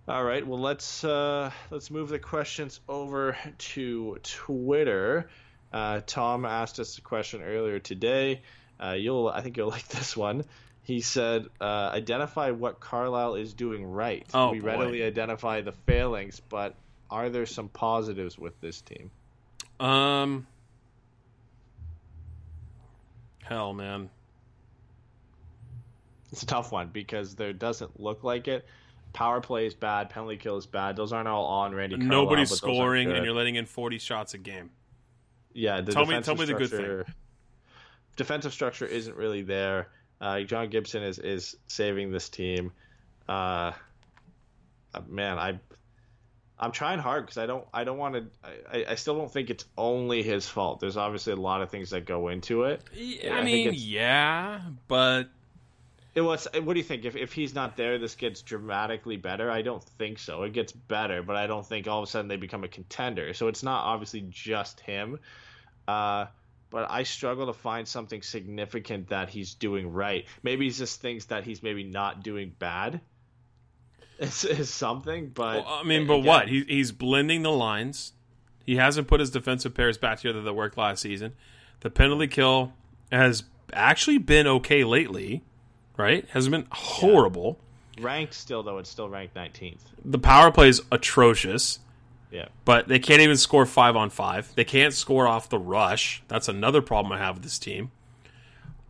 [0.08, 5.28] All right, well let's uh, let's move the questions over to Twitter.
[5.74, 8.42] Uh, Tom asked us a question earlier today.
[8.80, 10.46] Uh, you'll I think you'll like this one.
[10.84, 14.28] He said, uh, "Identify what Carlyle is doing right.
[14.32, 14.68] Oh, we boy.
[14.68, 16.76] readily identify the failings, but
[17.10, 19.10] are there some positives with this team?"
[19.80, 20.46] Um,
[23.42, 24.12] hell, man.
[26.32, 28.68] It's a tough one because there doesn't look like it.
[29.16, 30.10] Power play is bad.
[30.10, 30.98] Penalty kill is bad.
[30.98, 31.96] Those aren't all on Randy.
[31.96, 34.72] Carlyle, Nobody's but those aren't scoring, and you're letting in 40 shots a game.
[35.54, 37.04] Yeah, the Tell me- tell me the good thing.
[38.18, 39.88] Defensive structure isn't really there.
[40.20, 42.74] Uh, John Gibson is is saving this team.
[43.28, 43.72] Uh,
[44.94, 45.60] uh, man, I
[46.60, 48.26] I'm trying hard because I don't I don't want to.
[48.72, 50.80] I, I still don't think it's only his fault.
[50.82, 52.82] There's obviously a lot of things that go into it.
[52.94, 55.30] I I mean, yeah, but
[56.16, 56.48] It was.
[56.54, 57.04] What do you think?
[57.04, 59.52] If if he's not there, this gets dramatically better.
[59.52, 60.44] I don't think so.
[60.44, 63.34] It gets better, but I don't think all of a sudden they become a contender.
[63.34, 65.20] So it's not obviously just him.
[65.88, 66.28] Uh,
[66.70, 70.26] but I struggle to find something significant that he's doing right.
[70.42, 73.02] Maybe it's just things that he's maybe not doing bad.
[74.18, 76.48] Is, is something, but well, I mean, but again, what?
[76.48, 78.14] He, he's blending the lines.
[78.66, 81.34] He hasn't put his defensive pairs back together that worked last season.
[81.82, 82.74] The penalty kill
[83.12, 83.44] has
[83.74, 85.44] actually been okay lately,
[85.98, 86.28] right?
[86.30, 87.60] Hasn't been horrible.
[88.00, 88.78] ranked still though.
[88.78, 89.80] It's still ranked 19th.
[90.04, 91.80] The power play is atrocious.
[92.32, 92.48] Yeah.
[92.66, 94.54] but they can't even score five on five.
[94.56, 96.22] They can't score off the rush.
[96.28, 97.92] That's another problem I have with this team.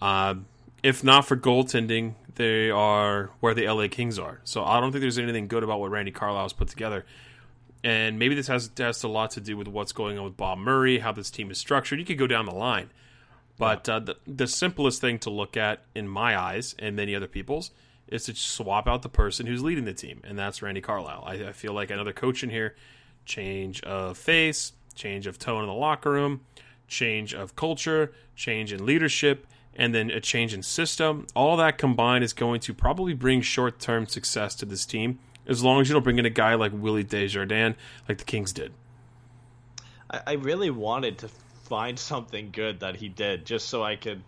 [0.01, 0.35] Uh,
[0.81, 4.39] if not for goaltending, they are where the LA Kings are.
[4.45, 7.05] So I don't think there's anything good about what Randy Carlyle's put together.
[7.83, 10.57] And maybe this has, has a lot to do with what's going on with Bob
[10.57, 11.99] Murray, how this team is structured.
[11.99, 12.89] You could go down the line.
[13.57, 17.27] But uh, the, the simplest thing to look at, in my eyes and many other
[17.27, 17.71] people's,
[18.07, 21.23] is to swap out the person who's leading the team, and that's Randy Carlyle.
[21.25, 22.75] I, I feel like another coach in here,
[23.25, 26.41] change of face, change of tone in the locker room,
[26.87, 31.25] change of culture, change in leadership, and then a change in system.
[31.35, 35.63] All that combined is going to probably bring short term success to this team, as
[35.63, 37.75] long as you don't bring in a guy like Willie Desjardins,
[38.07, 38.73] like the Kings did.
[40.09, 41.29] I, I really wanted to
[41.65, 44.21] find something good that he did, just so I could,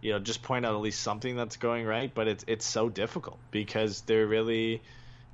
[0.00, 2.12] you know, just point out at least something that's going right.
[2.12, 4.82] But it's it's so difficult because there really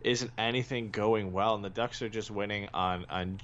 [0.03, 3.41] isn't anything going well, and the Ducks are just winning on on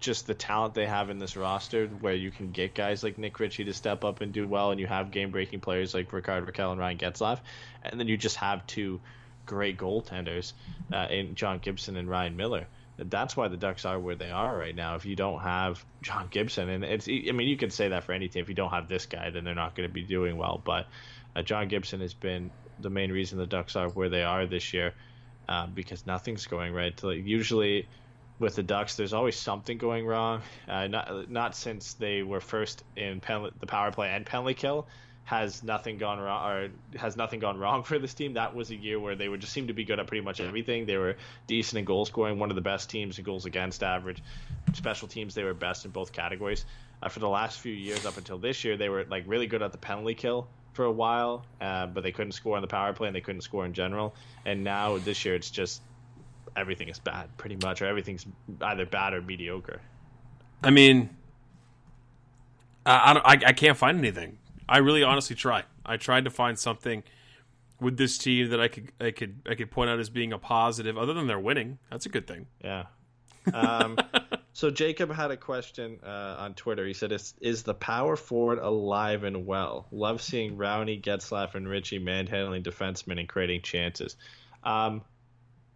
[0.00, 3.40] just the talent they have in this roster, where you can get guys like Nick
[3.40, 6.46] Ritchie to step up and do well, and you have game breaking players like Rickard
[6.46, 7.40] Rakell and Ryan Getzlaf,
[7.82, 9.00] and then you just have two
[9.46, 10.52] great goaltenders
[10.92, 12.66] uh, in John Gibson and Ryan Miller.
[12.96, 14.94] That's why the Ducks are where they are right now.
[14.94, 18.12] If you don't have John Gibson, and it's, I mean, you can say that for
[18.12, 18.42] any team.
[18.42, 20.60] If you don't have this guy, then they're not going to be doing well.
[20.64, 20.86] But
[21.34, 24.72] uh, John Gibson has been the main reason the Ducks are where they are this
[24.72, 24.94] year,
[25.48, 27.00] uh, because nothing's going right.
[27.02, 27.88] Usually,
[28.38, 30.42] with the Ducks, there's always something going wrong.
[30.68, 34.86] Uh, not not since they were first in penalty, the power play and penalty kill
[35.24, 36.68] has nothing gone wrong or
[36.98, 38.34] has nothing gone wrong for this team.
[38.34, 40.40] That was a year where they would just seem to be good at pretty much
[40.40, 40.84] everything.
[40.84, 41.16] They were
[41.46, 44.22] decent in goal scoring, one of the best teams in goals against average.
[44.74, 46.66] Special teams, they were best in both categories.
[47.02, 49.62] Uh, for the last few years up until this year, they were like really good
[49.62, 52.92] at the penalty kill for a while, uh, but they couldn't score on the power
[52.92, 54.14] play and they couldn't score in general.
[54.44, 55.80] And now this year, it's just
[56.54, 58.26] everything is bad, pretty much, or everything's
[58.60, 59.80] either bad or mediocre.
[60.62, 61.08] I mean,
[62.84, 64.38] I, I, I can't find anything.
[64.68, 65.64] I really honestly try.
[65.84, 67.02] I tried to find something
[67.80, 70.38] with this team that I could I could I could point out as being a
[70.38, 71.78] positive, other than they're winning.
[71.90, 72.46] That's a good thing.
[72.62, 72.84] Yeah.
[73.52, 73.98] Um,
[74.54, 76.86] so Jacob had a question uh, on Twitter.
[76.86, 79.86] He said, is, "Is the power forward alive and well?
[79.90, 84.16] Love seeing Rowney, Getzlaf, and Ritchie manhandling defensemen and creating chances."
[84.62, 85.02] Um,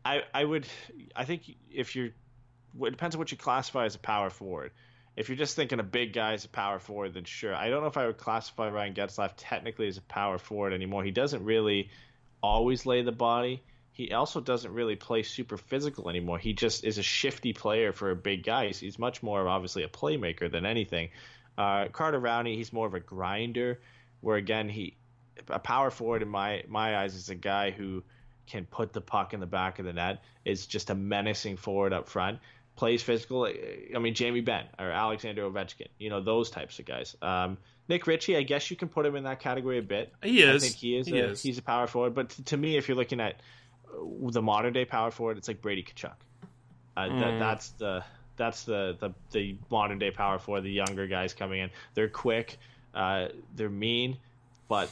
[0.03, 0.67] I I would
[1.15, 4.71] I think if you're it depends on what you classify as a power forward
[5.19, 7.53] if you're just thinking a big guy as a power forward, then sure.
[7.53, 11.03] I don't know if I would classify Ryan Getzlaf technically as a power forward anymore.
[11.03, 11.91] He doesn't really
[12.41, 13.65] always lay the body.
[13.91, 16.39] He also doesn't really play super physical anymore.
[16.39, 18.69] He just is a shifty player for a big guy.
[18.69, 21.09] He's, he's much more obviously a playmaker than anything.
[21.59, 23.81] Uh, Carter Rowney, he's more of a grinder.
[24.21, 24.97] Where again, he
[25.49, 28.05] a power forward in my my eyes is a guy who
[28.47, 30.23] can put the puck in the back of the net.
[30.45, 32.39] Is just a menacing forward up front
[32.79, 33.45] plays physical.
[33.45, 37.17] I mean, Jamie Benn or Alexander Ovechkin, you know, those types of guys.
[37.21, 37.59] Um,
[37.89, 40.13] Nick Ritchie, I guess you can put him in that category a bit.
[40.23, 40.63] He is.
[40.63, 41.07] I think he is.
[41.09, 41.43] He a, is.
[41.43, 42.15] He's a power forward.
[42.15, 43.41] But to, to me, if you're looking at
[43.93, 46.15] uh, the modern day power forward, it's like Brady Tkachuk.
[46.97, 47.21] Uh, Mm.
[47.21, 48.05] that, that's the
[48.37, 50.63] that's the, the the modern day power forward.
[50.63, 52.59] The younger guys coming in, they're quick,
[52.95, 54.19] uh, they're mean,
[54.69, 54.89] but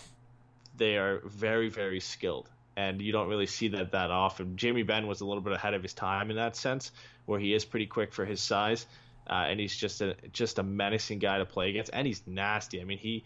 [0.76, 4.56] they are very very skilled and you don't really see that that often.
[4.56, 6.92] Jamie Benn was a little bit ahead of his time in that sense,
[7.26, 8.86] where he is pretty quick for his size,
[9.28, 12.80] uh, and he's just a just a menacing guy to play against, and he's nasty.
[12.80, 13.24] I mean, he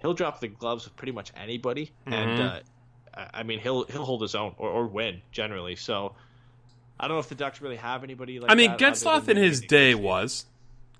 [0.00, 2.62] he'll drop the gloves with pretty much anybody, and Mhm.
[3.14, 5.76] uh, I mean he'll he'll hold his own or, or win generally.
[5.76, 6.14] So
[6.98, 8.50] I don't know if the Ducks really have anybody like.
[8.50, 10.46] I mean, Getzlaf in his day was.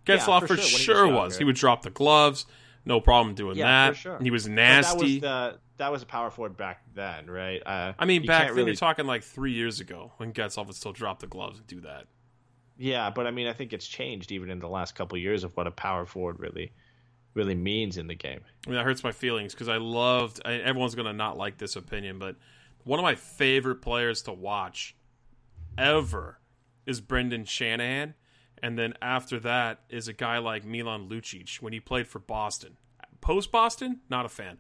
[0.07, 1.39] Yeah, Getzlaf for for sure, when he was sure.
[1.39, 2.47] He would drop the gloves,
[2.85, 3.95] no problem doing Yeah, that.
[3.95, 4.19] for sure.
[4.21, 5.21] He was nasty.
[5.21, 7.63] That was the that was a power forward back then, right?
[7.65, 10.75] Uh, I mean, back then really you're talking like three years ago when Getzlaf would
[10.77, 12.07] still drop the gloves and do that.
[12.83, 15.45] Yeah, but I mean, I think it's changed even in the last couple of years
[15.45, 16.73] of what a power forward really,
[17.35, 18.41] really means in the game.
[18.67, 20.41] I mean, that hurts my feelings because I loved.
[20.47, 22.37] I, everyone's going to not like this opinion, but
[22.85, 24.97] one of my favorite players to watch
[25.77, 26.41] ever
[26.87, 28.15] is Brendan Shanahan,
[28.63, 32.79] and then after that is a guy like Milan Lucic when he played for Boston.
[33.21, 34.57] Post Boston, not a fan.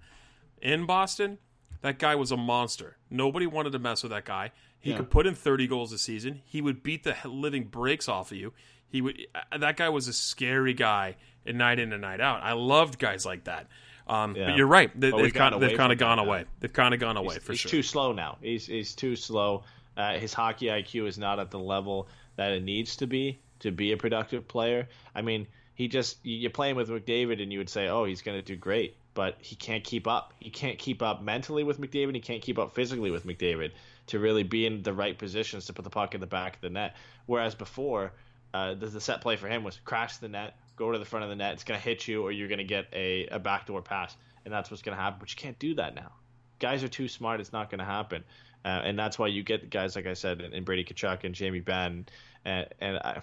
[0.60, 1.38] In Boston,
[1.80, 2.98] that guy was a monster.
[3.08, 4.52] Nobody wanted to mess with that guy.
[4.80, 4.96] He Yeah.
[4.96, 6.40] could put in 30 goals a season.
[6.46, 8.52] He would beat the living breaks off of you.
[8.88, 9.18] He would.
[9.52, 11.16] uh, That guy was a scary guy,
[11.46, 12.42] and night in and night out.
[12.42, 13.66] I loved guys like that.
[14.08, 14.46] Um, Yeah.
[14.48, 14.90] But you're right.
[14.98, 16.24] They, they've kind of, they've kind of gone now.
[16.24, 16.44] away.
[16.60, 17.70] They've kind of gone away he's, for he's sure.
[17.70, 18.38] too slow now.
[18.42, 19.64] He's he's too slow.
[19.96, 23.70] Uh, his hockey IQ is not at the level that it needs to be to
[23.70, 24.88] be a productive player.
[25.14, 28.22] I mean, he just you play him with McDavid, and you would say, oh, he's
[28.22, 30.32] going to do great, but he can't keep up.
[30.40, 32.14] He can't keep up mentally with McDavid.
[32.14, 33.72] He can't keep up physically with McDavid
[34.08, 36.60] to really be in the right positions to put the puck in the back of
[36.60, 36.96] the net.
[37.26, 38.12] Whereas before,
[38.52, 41.24] uh, the, the set play for him was crash the net, go to the front
[41.24, 41.54] of the net.
[41.54, 44.52] It's going to hit you, or you're going to get a, a backdoor pass, and
[44.52, 45.18] that's what's going to happen.
[45.20, 46.12] But you can't do that now.
[46.58, 47.40] guys are too smart.
[47.40, 48.24] It's not going to happen,
[48.64, 51.34] uh, and that's why you get guys like I said, and, and Brady Tkachuk and
[51.34, 52.06] Jamie Benn,
[52.44, 53.20] and, and I,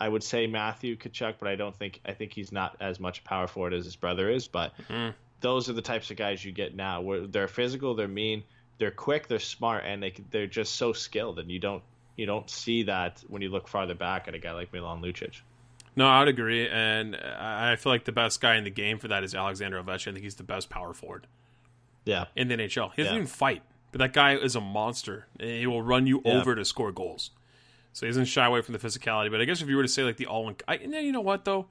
[0.00, 3.24] I would say Matthew Tkachuk, but I don't think I think he's not as much
[3.24, 4.46] power forward as his brother is.
[4.48, 5.14] But Mm.
[5.40, 7.00] those are the types of guys you get now.
[7.00, 8.44] Where they're physical, they're mean,
[8.78, 11.82] they're quick, they're smart, and they they're just so skilled, and you don't
[12.16, 15.40] you don't see that when you look farther back at a guy like Milan Lucic.
[15.96, 19.08] No, I'd agree, and I I feel like the best guy in the game for
[19.08, 20.08] that is Alexander Ovechkin.
[20.08, 21.26] I think he's the best power forward
[22.04, 22.92] Yeah, in the NHL.
[22.94, 23.20] He doesn't Yeah.
[23.22, 23.62] even fight,
[23.92, 25.26] but that guy is a monster.
[25.38, 26.32] and He will run you Yeah.
[26.34, 27.30] over to score goals.
[27.92, 29.30] So he doesn't shy away from the physicality.
[29.30, 31.20] But I guess if you were to say like the all, in, I, you know
[31.20, 31.68] what though,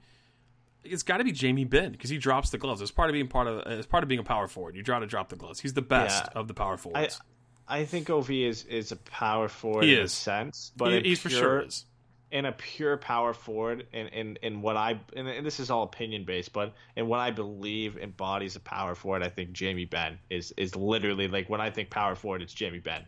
[0.84, 2.80] it's got to be Jamie Benn because he drops the gloves.
[2.80, 3.62] It's part of being part of.
[3.66, 4.76] It's part of being a power forward.
[4.76, 5.60] You try to drop the gloves.
[5.60, 6.40] He's the best Yeah.
[6.40, 7.20] of the power I forwards.
[7.66, 10.12] I think Ov is is a power forward He in is.
[10.12, 11.86] a sense, but he, in he's for sure is.
[12.30, 15.84] in a pure power forward and in, in, what I and, and this is all
[15.84, 20.18] opinion based, but in what I believe embodies a power forward, I think Jamie Benn
[20.28, 23.04] is is literally like when I think power forward, it's Jamie Benn.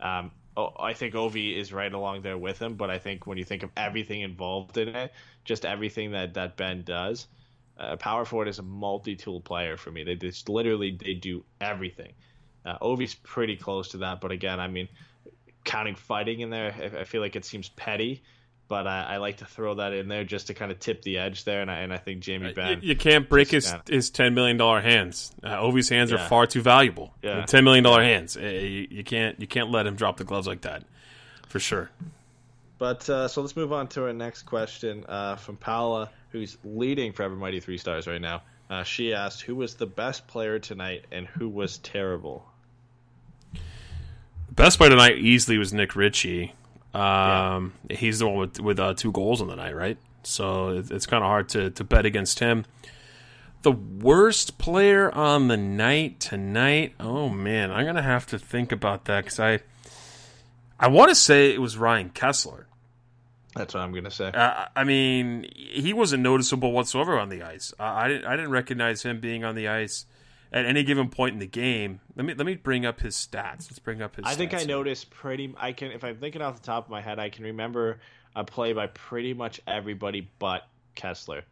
[0.00, 3.38] Um, oh, I think Ovi is right along there with him, but I think when
[3.38, 5.12] you think of everything involved in it,
[5.44, 7.26] just everything that that Benn does,
[7.78, 10.04] uh, power forward is a multi-tool player for me.
[10.04, 12.12] They just literally they do everything.
[12.64, 14.88] Uh, Ovi's pretty close to that, but again, I mean,
[15.64, 18.22] counting fighting in there, I, I feel like it seems petty,
[18.72, 21.18] but I, I like to throw that in there just to kind of tip the
[21.18, 22.80] edge there, and I, and I think Jamie You, Benn.
[22.82, 25.30] you can't break just his kinda- his ten million dollar hands.
[25.44, 27.12] Uh, Ovi's hands are far too valuable.
[27.20, 27.42] Yeah.
[27.42, 28.34] The ten million dollar hands.
[28.38, 30.84] Uh, You, you can't you can't let him drop the gloves like that,
[31.48, 31.90] for sure.
[32.78, 37.12] But uh, so let's move on to our next question uh, from Paola, who's leading
[37.12, 38.40] Forever Mighty Three Stars right now.
[38.70, 42.46] Uh, she asked, "Who was the best player tonight, and who was terrible?"
[43.52, 46.54] The best player tonight easily was Nick Ritchie.
[46.94, 49.98] Um, He's the one with with uh, two goals on the night, right?
[50.22, 52.64] So it, it's kind of hard to to bet against him.
[53.62, 56.94] The worst player on the night tonight.
[56.98, 59.60] Oh man, I'm gonna have to think about that because I
[60.78, 62.64] I want to say it was Ryan Kesler.
[63.54, 64.28] That's what I'm gonna say.
[64.28, 67.72] Uh, I mean, he wasn't noticeable whatsoever on the ice.
[67.78, 68.24] I, I didn't.
[68.26, 70.06] I didn't recognize him being on the ice
[70.52, 72.00] at any given point in the game.
[72.14, 73.70] Let me let me bring up his stats.
[73.70, 74.24] Let's bring up his.
[74.24, 74.68] Stats I think I here.
[74.68, 75.54] noticed pretty.
[75.58, 78.00] I can, if I'm thinking off the top of my head, I can remember
[78.36, 81.42] a play by pretty much everybody but Kesler.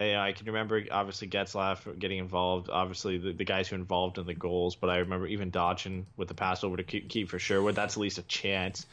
[0.00, 2.70] Yeah, I can remember obviously Getzlaf getting involved.
[2.70, 6.04] Obviously, the, the guys who were involved in the goals, but I remember even Dotchin
[6.16, 7.72] with the pass over to keep, for sure.
[7.72, 8.86] That's at least a chance.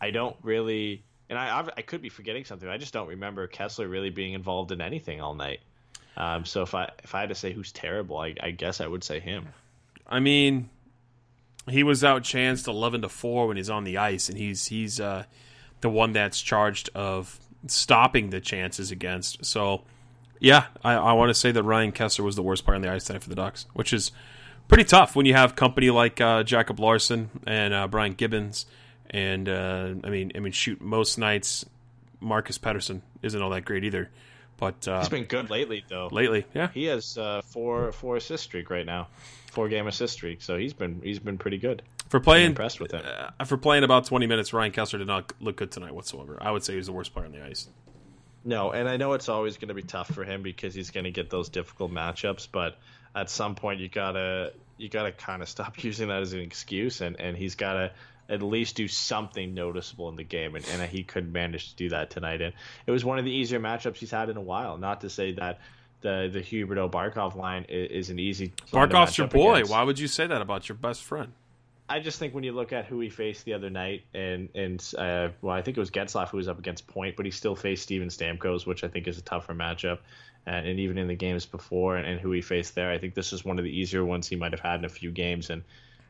[0.00, 2.68] I don't really, and I I could be forgetting something.
[2.68, 5.60] I just don't remember Kesler really being involved in anything all night.
[6.18, 8.86] Um, so if I if I had to say who's terrible, I, I guess I
[8.86, 9.46] would say him.
[10.06, 10.68] I mean,
[11.70, 15.24] he was outchanced eleven to four when he's on the ice, and he's he's uh,
[15.80, 17.38] the one that's charged of
[17.68, 19.44] stopping the chances against.
[19.44, 19.82] So,
[20.40, 22.90] yeah, I, I want to say that Ryan Kesler was the worst player on the
[22.90, 24.10] ice tonight for the Ducks, which is
[24.66, 28.66] pretty tough when you have company like uh, Jacob Larsson and uh, Brian Gibbons,
[29.10, 31.64] and uh, I mean, I mean, shoot, most nights
[32.20, 34.10] Marcus Pettersson isn't all that great either,
[34.58, 36.08] but uh, He's been good lately, though.
[36.12, 39.08] lately, yeah, He has uh, four four assist streak right now,
[39.52, 40.42] four game assist streak.
[40.42, 41.82] So he's been he's been pretty good.
[42.10, 43.02] for I'm playing impressed with him.
[43.40, 46.36] uh, for playing about 20 minutes, Ryan Kesler did not look good tonight whatsoever.
[46.40, 47.68] I would say he's the worst player on the ice.
[48.44, 51.04] No, and I know it's always going to be tough for him because he's going
[51.04, 52.48] to get those difficult matchups.
[52.50, 52.78] But
[53.14, 57.00] at some point, you gotta you gotta kind of stop using that as an excuse,
[57.00, 57.90] and and he's got to
[58.28, 61.88] at least do something noticeable in the game, and, and he couldn't manage to do
[61.90, 62.42] that tonight.
[62.42, 62.52] And
[62.86, 64.76] it was one of the easier matchups he's had in a while.
[64.76, 65.60] Not to say that
[66.00, 69.54] the the Huberdeau Barkov line is, is an easy Barkov's your boy.
[69.54, 69.72] against.
[69.72, 71.32] Why would you say that about your best friend?
[71.90, 74.94] I just think when you look at who he faced the other night, and and
[74.98, 77.56] uh, well, I think it was Getzlaf who was up against Point, but he still
[77.56, 79.98] faced Steven Stamkos, which I think is a tougher matchup.
[80.46, 83.14] And, and even in the games before, and, and who he faced there, I think
[83.14, 85.48] this is one of the easier ones he might have had in a few games,
[85.48, 85.62] and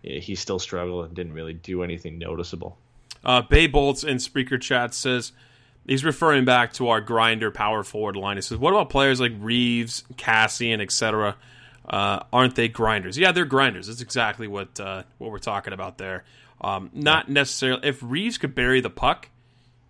[0.02, 2.78] he still struggled and didn't really do anything noticeable.
[3.24, 5.32] Uh, Bay Bolts in Speaker Chat says
[5.86, 8.36] he's referring back to our grinder power forward line.
[8.36, 11.36] He says, "What about players like Reaves, Kassian, etc.?
[11.88, 13.16] Uh, aren't they grinders?
[13.16, 13.86] Yeah, they're grinders.
[13.86, 16.24] That's exactly what uh, what we're talking about there.
[16.60, 17.88] Um, not necessarily.
[17.88, 19.28] If Reaves could bury the puck,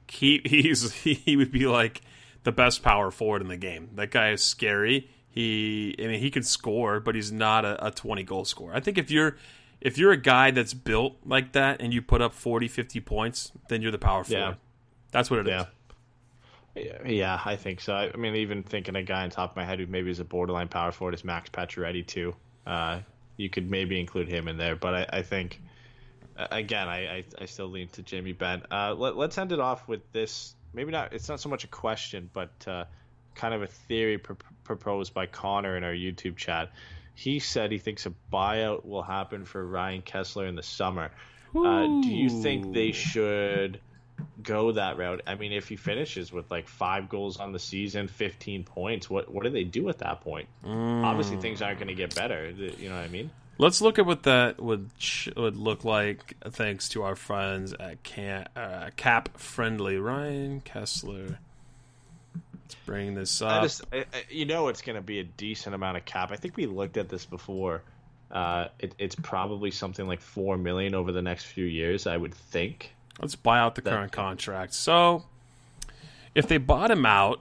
[0.09, 2.03] he he's he would be like
[2.45, 3.91] the best power forward in the game.
[3.95, 5.11] That guy is scary.
[5.29, 8.75] He I mean he can score, but he's not a, a 20 goal scorer.
[8.75, 9.37] I think if you're
[9.81, 13.53] if you're a guy that's built like that and you put up 40, 50 points,
[13.69, 14.41] then you're the power forward.
[14.41, 14.55] Yeah.
[15.11, 15.53] That's what it is.
[15.53, 15.67] Yeah.
[17.05, 17.93] Yeah, I think so.
[17.93, 20.25] I, mean, even thinking a guy on top of my head who maybe is a
[20.25, 22.37] borderline power forward is Max Pacioretty too.
[22.67, 23.01] Uh,
[23.37, 25.61] you could maybe include him in there, but I, I think
[26.51, 28.63] again, I, I, I still lean to Jamie Benn.
[28.71, 30.55] Uh, let, let's end it off with this.
[30.73, 31.13] Maybe not.
[31.13, 32.85] It's not so much a question, but uh,
[33.35, 36.71] kind of a theory pr- proposed by Connor in our YouTube chat.
[37.19, 41.11] He said he thinks a buyout will happen for Ryan Kesler in the summer.
[41.53, 43.81] Uh, do you think they should
[44.41, 45.23] go that route?
[45.27, 49.33] I mean, if he finishes with like five goals on the season, 15 points, what
[49.33, 50.47] what do they do at that point?
[50.65, 52.51] Obviously, things aren't going to get better.
[52.51, 53.33] You know what I mean?
[53.59, 54.89] Let's look at what that would
[55.37, 59.97] would look like thanks to our friends at Can- uh, Cap Friendly.
[59.97, 61.39] Ryan Kesler.
[62.69, 63.51] Let's bring this up.
[63.53, 66.31] I just, I, I- you know, it's going to be a decent amount of cap.
[66.33, 67.83] I think we looked at this before.
[68.31, 72.07] Uh, it, it's probably something like four million over the next few years.
[72.07, 72.95] I would think.
[73.23, 74.75] Let's buy out the current contract.
[74.75, 75.25] So,
[76.35, 77.41] if they bought him out,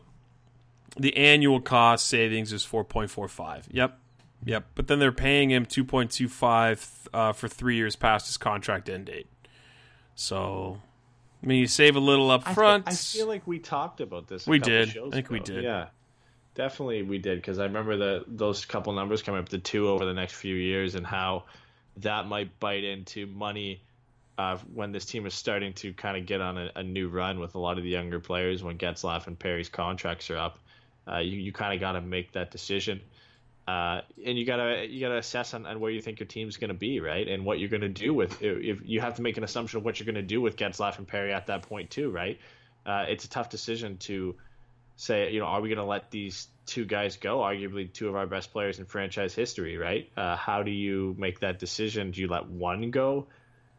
[0.96, 3.66] the annual cost savings is 4.45.
[3.70, 4.00] Yep.
[4.46, 4.66] Yep.
[4.76, 9.28] But then they're paying him 2.25 uh, for three years past his contract end date.
[10.16, 10.82] So,
[11.44, 12.84] I mean, you save a little up I fe- front.
[12.88, 14.48] I, feel like we talked about this.
[14.48, 14.98] A We did.
[14.98, 15.64] I think we did.
[15.64, 15.88] Yeah,
[16.56, 20.06] definitely we did because I remember the those couple numbers coming up to two over
[20.06, 21.44] the next few years and how
[21.98, 23.82] that might bite into money
[24.38, 27.40] uh, when this team is starting to kind of get on a, a new run
[27.40, 30.60] with a lot of the younger players when Getzlaf and Perry's contracts are up.
[31.08, 33.00] Uh, you you kind of got to make that decision.
[33.68, 36.74] Uh, and you gotta you gotta assess on, on where you think your team's gonna
[36.74, 37.28] be, right?
[37.28, 40.00] And what you're gonna do with if you have to make an assumption of what
[40.00, 42.40] you're gonna do with Getzlaf and Perry at that point too, right?
[42.86, 44.36] Uh, it's a tough decision to
[44.96, 47.40] say, you know, are we gonna let these two guys go?
[47.40, 50.10] Arguably two of our best players in franchise history, right?
[50.16, 52.12] Uh, how do you make that decision?
[52.12, 53.28] Do you let one go?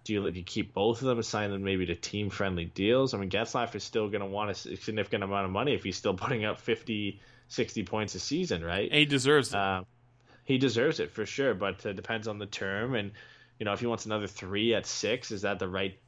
[0.04, 3.14] Do you, do you keep both of them, assign them maybe to team friendly deals?
[3.14, 5.96] I mean, Getzlaf is still going to want a significant amount of money if he's
[5.96, 8.88] still putting up 50, 60 points a season, right?
[8.90, 9.56] And he deserves it.
[9.56, 9.86] Um,
[10.44, 12.94] he deserves it for sure, but it depends on the term.
[12.94, 13.12] And
[13.58, 15.98] you know, if he wants another three at six, is that the right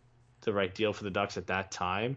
[0.42, 2.16] the right deal for the Ducks at that time?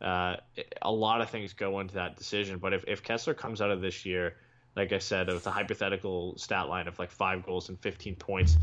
[0.00, 0.36] Uh,
[0.82, 2.58] a lot of things go into that decision.
[2.58, 4.36] But if if Kesler comes out of this year,
[4.76, 8.56] like I said, with a hypothetical stat line of like five goals and fifteen points,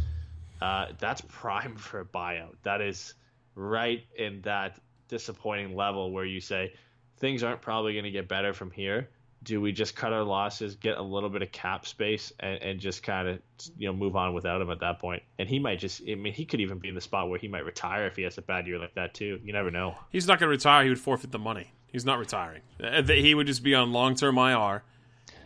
[0.62, 2.55] uh, that's prime for a buyout.
[2.64, 3.14] That is
[3.55, 6.74] right in that disappointing level where you say
[7.18, 9.09] things aren't probably going to get better from here
[9.44, 12.80] do we just cut our losses, get a little bit of cap space, and, and
[12.80, 13.39] just kind of
[13.78, 15.24] you know move on without him at that point?
[15.39, 17.48] And he might just, I mean, he could even be in the spot where he
[17.48, 19.39] might retire if he has a bad year like that too.
[19.44, 19.96] You never know.
[20.12, 20.84] He's not going to retire.
[20.84, 21.72] He would forfeit the money.
[21.88, 22.62] He's not retiring.
[22.82, 24.84] Uh, He would just be on long term IR,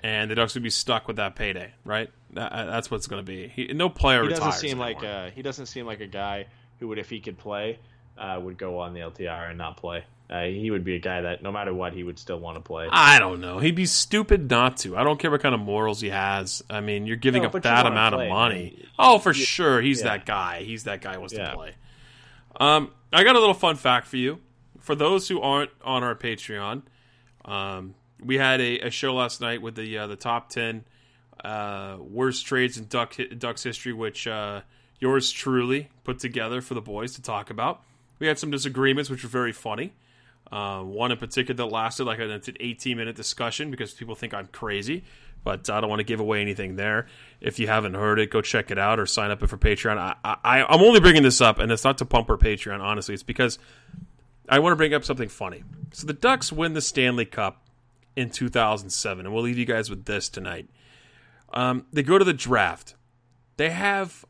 [0.04, 1.72] and the Ducks would be stuck with that payday.
[1.86, 2.10] Right?
[2.34, 3.48] That, uh, that's what's going to be.
[3.48, 4.40] He, no player He retires.
[4.46, 5.02] doesn't seem anymore.
[5.02, 6.48] like a, he doesn't seem like a guy
[6.80, 7.80] who would, if he could play,
[8.18, 10.04] uh, would go on the LTR and not play.
[10.30, 12.62] Uh, he would be a guy that no matter what, he would still want to
[12.62, 12.88] play.
[12.92, 13.60] I don't know.
[13.60, 14.98] He'd be stupid not to.
[14.98, 16.64] I don't care what kind of morals he has.
[16.70, 18.74] I mean, you're giving No, up that amount play, of money.
[18.78, 18.88] man.
[18.98, 19.82] Oh, for sure.
[19.82, 20.10] He's yeah.
[20.18, 20.64] that guy.
[20.64, 21.52] He's that guy who wants Yeah.
[21.52, 21.76] to play.
[22.60, 24.40] Um, I got a little fun fact for you.
[24.80, 26.82] For those who aren't on our Patreon,
[27.46, 30.86] um, we had a, a show last night with the uh, the top ten
[31.44, 34.62] uh, worst trades in Duck Ducks history, which uh,
[35.00, 37.82] yours truly put together for the boys to talk about.
[38.20, 39.94] We had some disagreements, which were very funny.
[40.52, 44.48] Uh, one in particular that lasted like an 18 minute discussion because people think I'm
[44.48, 45.04] crazy,
[45.44, 47.08] but I don't want to give away anything there.
[47.42, 49.98] If you haven't heard it, go check it out or sign up for Patreon.
[49.98, 53.14] I, I, I'm only bringing this up, and it's not to pump our Patreon, honestly.
[53.14, 53.58] It's because
[54.48, 55.64] I want to bring up something funny.
[55.92, 57.66] So the Ducks win the Stanley Cup
[58.16, 60.70] in 2007, and we'll leave you guys with this tonight.
[61.54, 62.96] Um, they go to the draft.
[63.58, 64.26] They have,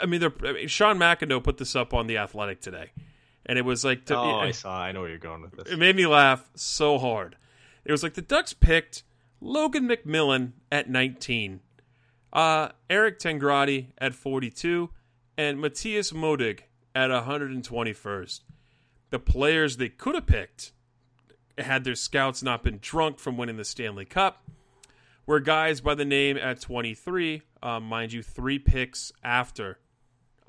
[0.00, 2.92] I mean, they're, I mean, Sean McIndoe put this up on the Athletic today,
[3.46, 4.78] and it was like, to, oh, I saw.
[4.78, 5.72] I know where you're going with this.
[5.72, 7.36] it made me laugh so hard.
[7.84, 9.02] It was like the Ducks picked
[9.40, 11.60] Logan MacMillan at 19,
[12.32, 14.90] uh, Eric Tangradi at 42,
[15.36, 16.60] and Mattias Modig
[16.94, 18.40] at 121st.
[19.10, 20.72] The players they could have picked,
[21.58, 24.44] had their scouts not been drunk from winning the Stanley Cup,
[25.26, 29.78] were guys by the name at 23, uh, mind you, three picks after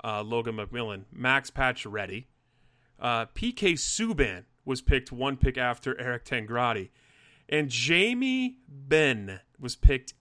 [0.02, 2.24] uh, Logan MacMillan, Max Pacioretty,
[3.00, 6.90] uh, PK Subban was picked one pick after Eric Tangradi.
[7.48, 10.14] And Jamie Benn was picked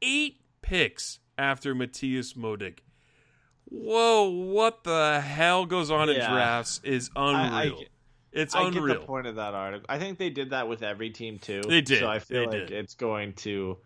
[0.00, 2.78] eight picks after Mattias Modig.
[3.66, 7.52] Whoa, what the hell goes on in drafts is unreal.
[7.52, 7.86] I- I-
[8.32, 8.86] it's I unreal.
[8.86, 9.84] get the point of that article.
[9.88, 11.62] I think they did that with every team too.
[11.66, 11.98] They did.
[11.98, 12.70] So I feel They like did.
[12.70, 13.76] it's going to.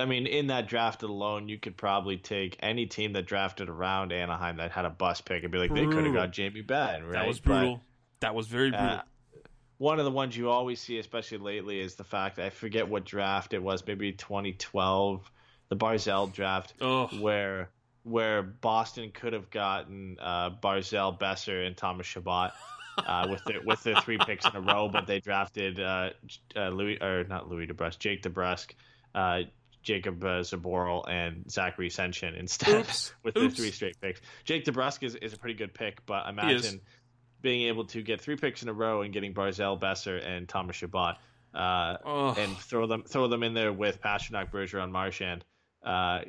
[0.00, 4.12] I mean, in that draft alone, you could probably take any team that drafted around
[4.12, 7.04] Anaheim that had a bust pick and be like, they could have got Jamie Benn,
[7.04, 7.12] right?
[7.12, 7.80] That was But, brutal.
[8.20, 8.88] that was very brutal.
[8.88, 9.02] uh,
[9.78, 13.04] one of the ones you always see, especially lately, is the fact I forget what
[13.04, 15.30] draft it was, maybe 2012,
[15.68, 17.20] the Barzal draft, Ugh.
[17.20, 17.70] where
[18.04, 22.52] where Boston could have gotten uh, Barzal, Besser, and Thomas Chabot.
[23.06, 26.10] uh, with their with their three picks in a row, but they drafted uh,
[26.54, 28.72] uh, Louis or not Louis DeBrusk, Jake DeBrusk,
[29.14, 29.42] uh,
[29.82, 33.14] Jacob uh, Zboril and Zachary Senyshyn instead Oops.
[33.22, 33.54] with Oops.
[33.56, 34.20] the three straight picks.
[34.44, 36.80] Jake DeBrusk is, is a pretty good pick, but imagine
[37.40, 40.76] being able to get three picks in a row and getting Barzal, Besser, and Thomas
[40.76, 41.16] Chabot,
[41.54, 42.34] uh, Oh.
[42.38, 45.44] and throw them throw them in there with Pastrnak, Bergeron, Marchand,
[45.84, 46.20] uh,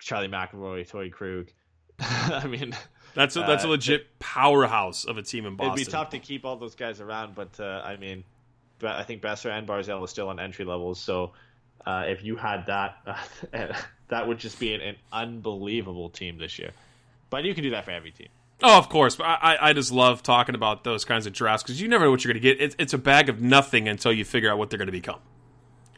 [0.00, 1.48] Charlie McAvoy, Torey Krug.
[2.00, 2.76] I mean,
[3.14, 5.74] That's a, that's a Uh, legit powerhouse of a team in Boston.
[5.74, 8.24] it'd be tough to keep all those guys around, but uh, I mean,
[8.78, 11.32] but I think Besser and Barzal are still on entry levels, so
[11.86, 12.96] uh, if you had that,
[14.08, 16.70] that would just be an, an unbelievable team this year.
[17.30, 18.28] But you can do that for every team.
[18.62, 19.16] Oh, of course.
[19.16, 22.04] But I, I I just love talking about those kinds of drafts because you never
[22.04, 22.60] know what you're going to get.
[22.60, 25.20] It's, it's a bag of nothing until you figure out what they're going to become.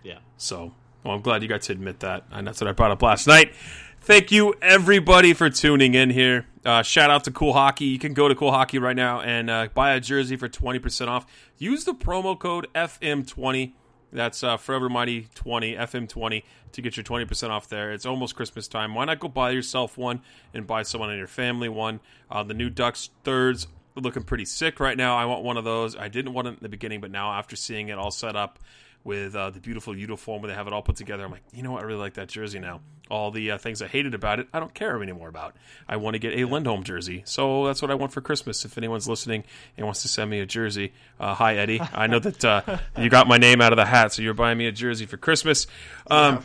[0.02, 0.18] Yeah.
[0.36, 0.72] So,
[1.04, 3.26] well, I'm glad you got to admit that, and that's what I brought up last
[3.26, 3.54] night.
[4.00, 6.46] Thank you, everybody, for tuning in here.
[6.64, 7.86] Uh, shout out to Cool Hockey.
[7.86, 11.08] You can go to Cool Hockey right now and uh, buy a jersey for 20%
[11.08, 11.26] off.
[11.58, 13.72] Use the promo code FM20.
[14.16, 16.42] That's uh, Forever Mighty 20, FM20,
[16.72, 17.92] to get your 20% off there.
[17.92, 18.94] It's almost Christmas time.
[18.94, 20.22] Why not go buy yourself one
[20.54, 22.00] and buy someone in your family one?
[22.30, 25.18] Uh, the new Ducks thirds looking pretty sick right now.
[25.18, 25.94] I want one of those.
[25.96, 28.58] I didn't want it in the beginning, but now after seeing it all set up,
[29.06, 31.24] with uh, the beautiful uniform where they have it all put together.
[31.24, 31.82] I'm like, you know what?
[31.82, 32.80] I really like that jersey now.
[33.08, 35.54] All the uh, things I hated about it, I don't care anymore about.
[35.88, 38.64] I want to get a Lindholm jersey, so that's what I want for Christmas.
[38.64, 39.44] If anyone's listening
[39.76, 41.80] and wants to send me a jersey, uh, hi Eddie.
[41.80, 44.58] I know that uh, you got my name out of the hat, so you're buying
[44.58, 45.68] me a jersey for Christmas.
[46.10, 46.44] Um,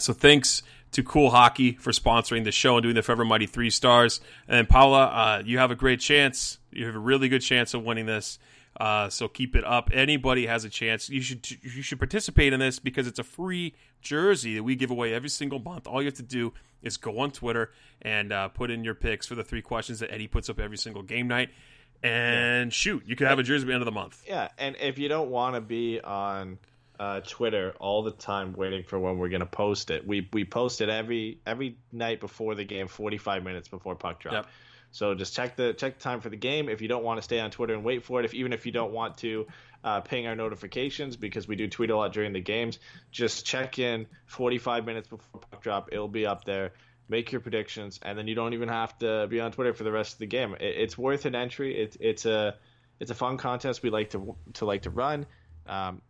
[0.00, 3.70] so thanks to Cool Hockey for sponsoring the show and doing the Forever Mighty three
[3.70, 4.20] stars.
[4.48, 6.58] And Paula, uh, you have a great chance.
[6.72, 8.40] You have a really good chance of winning this.
[8.78, 9.90] Uh, so keep it up.
[9.92, 11.10] Anybody has a chance.
[11.10, 14.90] You should you should participate in this because it's a free jersey that we give
[14.90, 15.86] away every single month.
[15.86, 16.52] All you have to do
[16.82, 17.72] is go on Twitter
[18.02, 20.78] and uh, put in your picks for the three questions that Eddie puts up every
[20.78, 21.50] single game night.
[22.02, 24.22] And shoot, you could have a jersey at the end of the month.
[24.24, 26.58] Yeah, and if you don't want to be on
[27.00, 30.44] uh, Twitter all the time waiting for when we're going to post it, we we
[30.44, 34.34] post it every every night before the game, 45 minutes before puck drop.
[34.34, 34.46] Yep.
[34.90, 36.68] So just check the check the time for the game.
[36.68, 38.66] If you don't want to stay on Twitter and wait for it, if even if
[38.66, 39.46] you don't want to
[39.84, 42.78] uh, ping our notifications because we do tweet a lot during the games,
[43.10, 45.90] just check in 45 minutes before puck drop.
[45.92, 46.72] It'll be up there.
[47.10, 49.92] Make your predictions, and then you don't even have to be on Twitter for the
[49.92, 50.54] rest of the game.
[50.54, 51.74] It, it's worth an entry.
[51.80, 52.56] It's it's a
[53.00, 55.24] it's a fun contest we like to to like to run.
[55.66, 56.02] Um,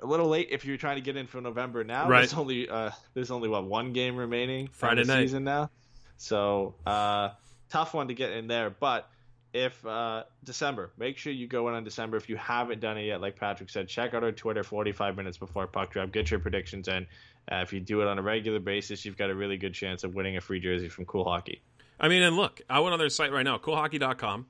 [0.00, 2.08] a little late if you're trying to get in for November now.
[2.08, 2.20] Right.
[2.20, 5.22] There's only uh, there's only what one game remaining Friday night.
[5.22, 5.70] season now,
[6.16, 7.30] so uh,
[7.68, 8.70] tough one to get in there.
[8.70, 9.08] But
[9.52, 12.16] if uh, December, make sure you go in on December.
[12.16, 15.38] If you haven't done it yet, like Patrick said, check out our Twitter 45 minutes
[15.38, 16.12] before puck drop.
[16.12, 17.06] Get your predictions in.
[17.50, 20.04] Uh, if you do it on a regular basis, you've got a really good chance
[20.04, 21.62] of winning a free jersey from Cool Hockey.
[21.98, 24.46] I mean, and look, I went on their site right now, coolhockey.com.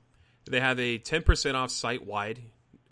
[0.49, 2.41] They have a 10% off site wide.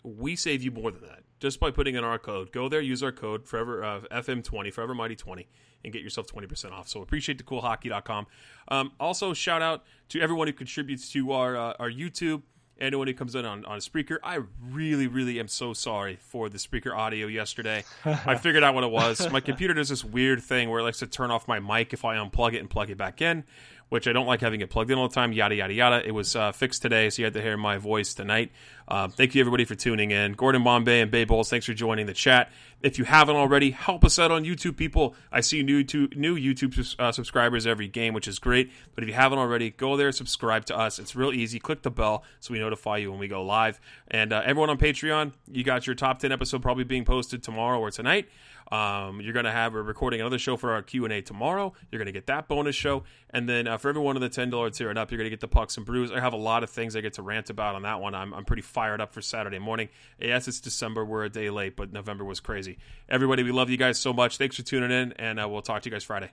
[0.02, 2.52] We save you more than that just by putting in our code.
[2.52, 5.46] Go there, use our code forever uh, FM20, Forever Mighty 20,
[5.84, 6.88] and get yourself 20% off.
[6.88, 8.26] So appreciate the coolhockey.com.
[8.68, 12.42] Um, also, shout out to everyone who contributes to our uh, our YouTube.
[12.78, 16.50] And anyone who comes in on, on Spreaker, I really, really am so sorry for
[16.50, 17.84] the Spreaker audio yesterday.
[18.04, 19.30] I figured out what it was.
[19.32, 22.04] My computer does this weird thing where it likes to turn off my mic if
[22.04, 23.44] I unplug it and plug it back in,
[23.88, 26.06] which I don't like having it plugged in all the time, yada, yada, yada.
[26.06, 28.50] It was uh, fixed today, so you had to hear my voice tonight.
[28.88, 30.32] Uh, thank you, everybody, for tuning in.
[30.32, 32.50] Gordon Bombay and Bay Bowles, thanks for joining the chat.
[32.82, 35.14] If you haven't already, help us out on YouTube, people.
[35.32, 38.70] I see new to, new YouTube uh, subscribers every game, which is great.
[38.94, 40.98] But if you haven't already, go there, subscribe to us.
[40.98, 41.58] It's real easy.
[41.58, 43.80] Click the bell so we notify you when we go live.
[44.08, 47.80] And uh, everyone on Patreon, you got your top ten episode probably being posted tomorrow
[47.80, 48.28] or tonight.
[48.70, 51.72] Um, you're gonna have we're recording another show for our Q and A tomorrow.
[51.90, 54.70] You're gonna get that bonus show, and then uh, for everyone in the ten dollar
[54.70, 56.10] tier and up, you're gonna get the pucks and brews.
[56.10, 58.14] I have a lot of things I get to rant about on that one.
[58.14, 59.88] I'm I'm pretty fired up for Saturday morning.
[60.18, 61.04] Yes, it's December.
[61.04, 62.78] We're a day late, but November was crazy.
[63.08, 64.36] Everybody, we love you guys so much.
[64.38, 66.30] Thanks for tuning in, and uh, we'll talk to you guys Friday.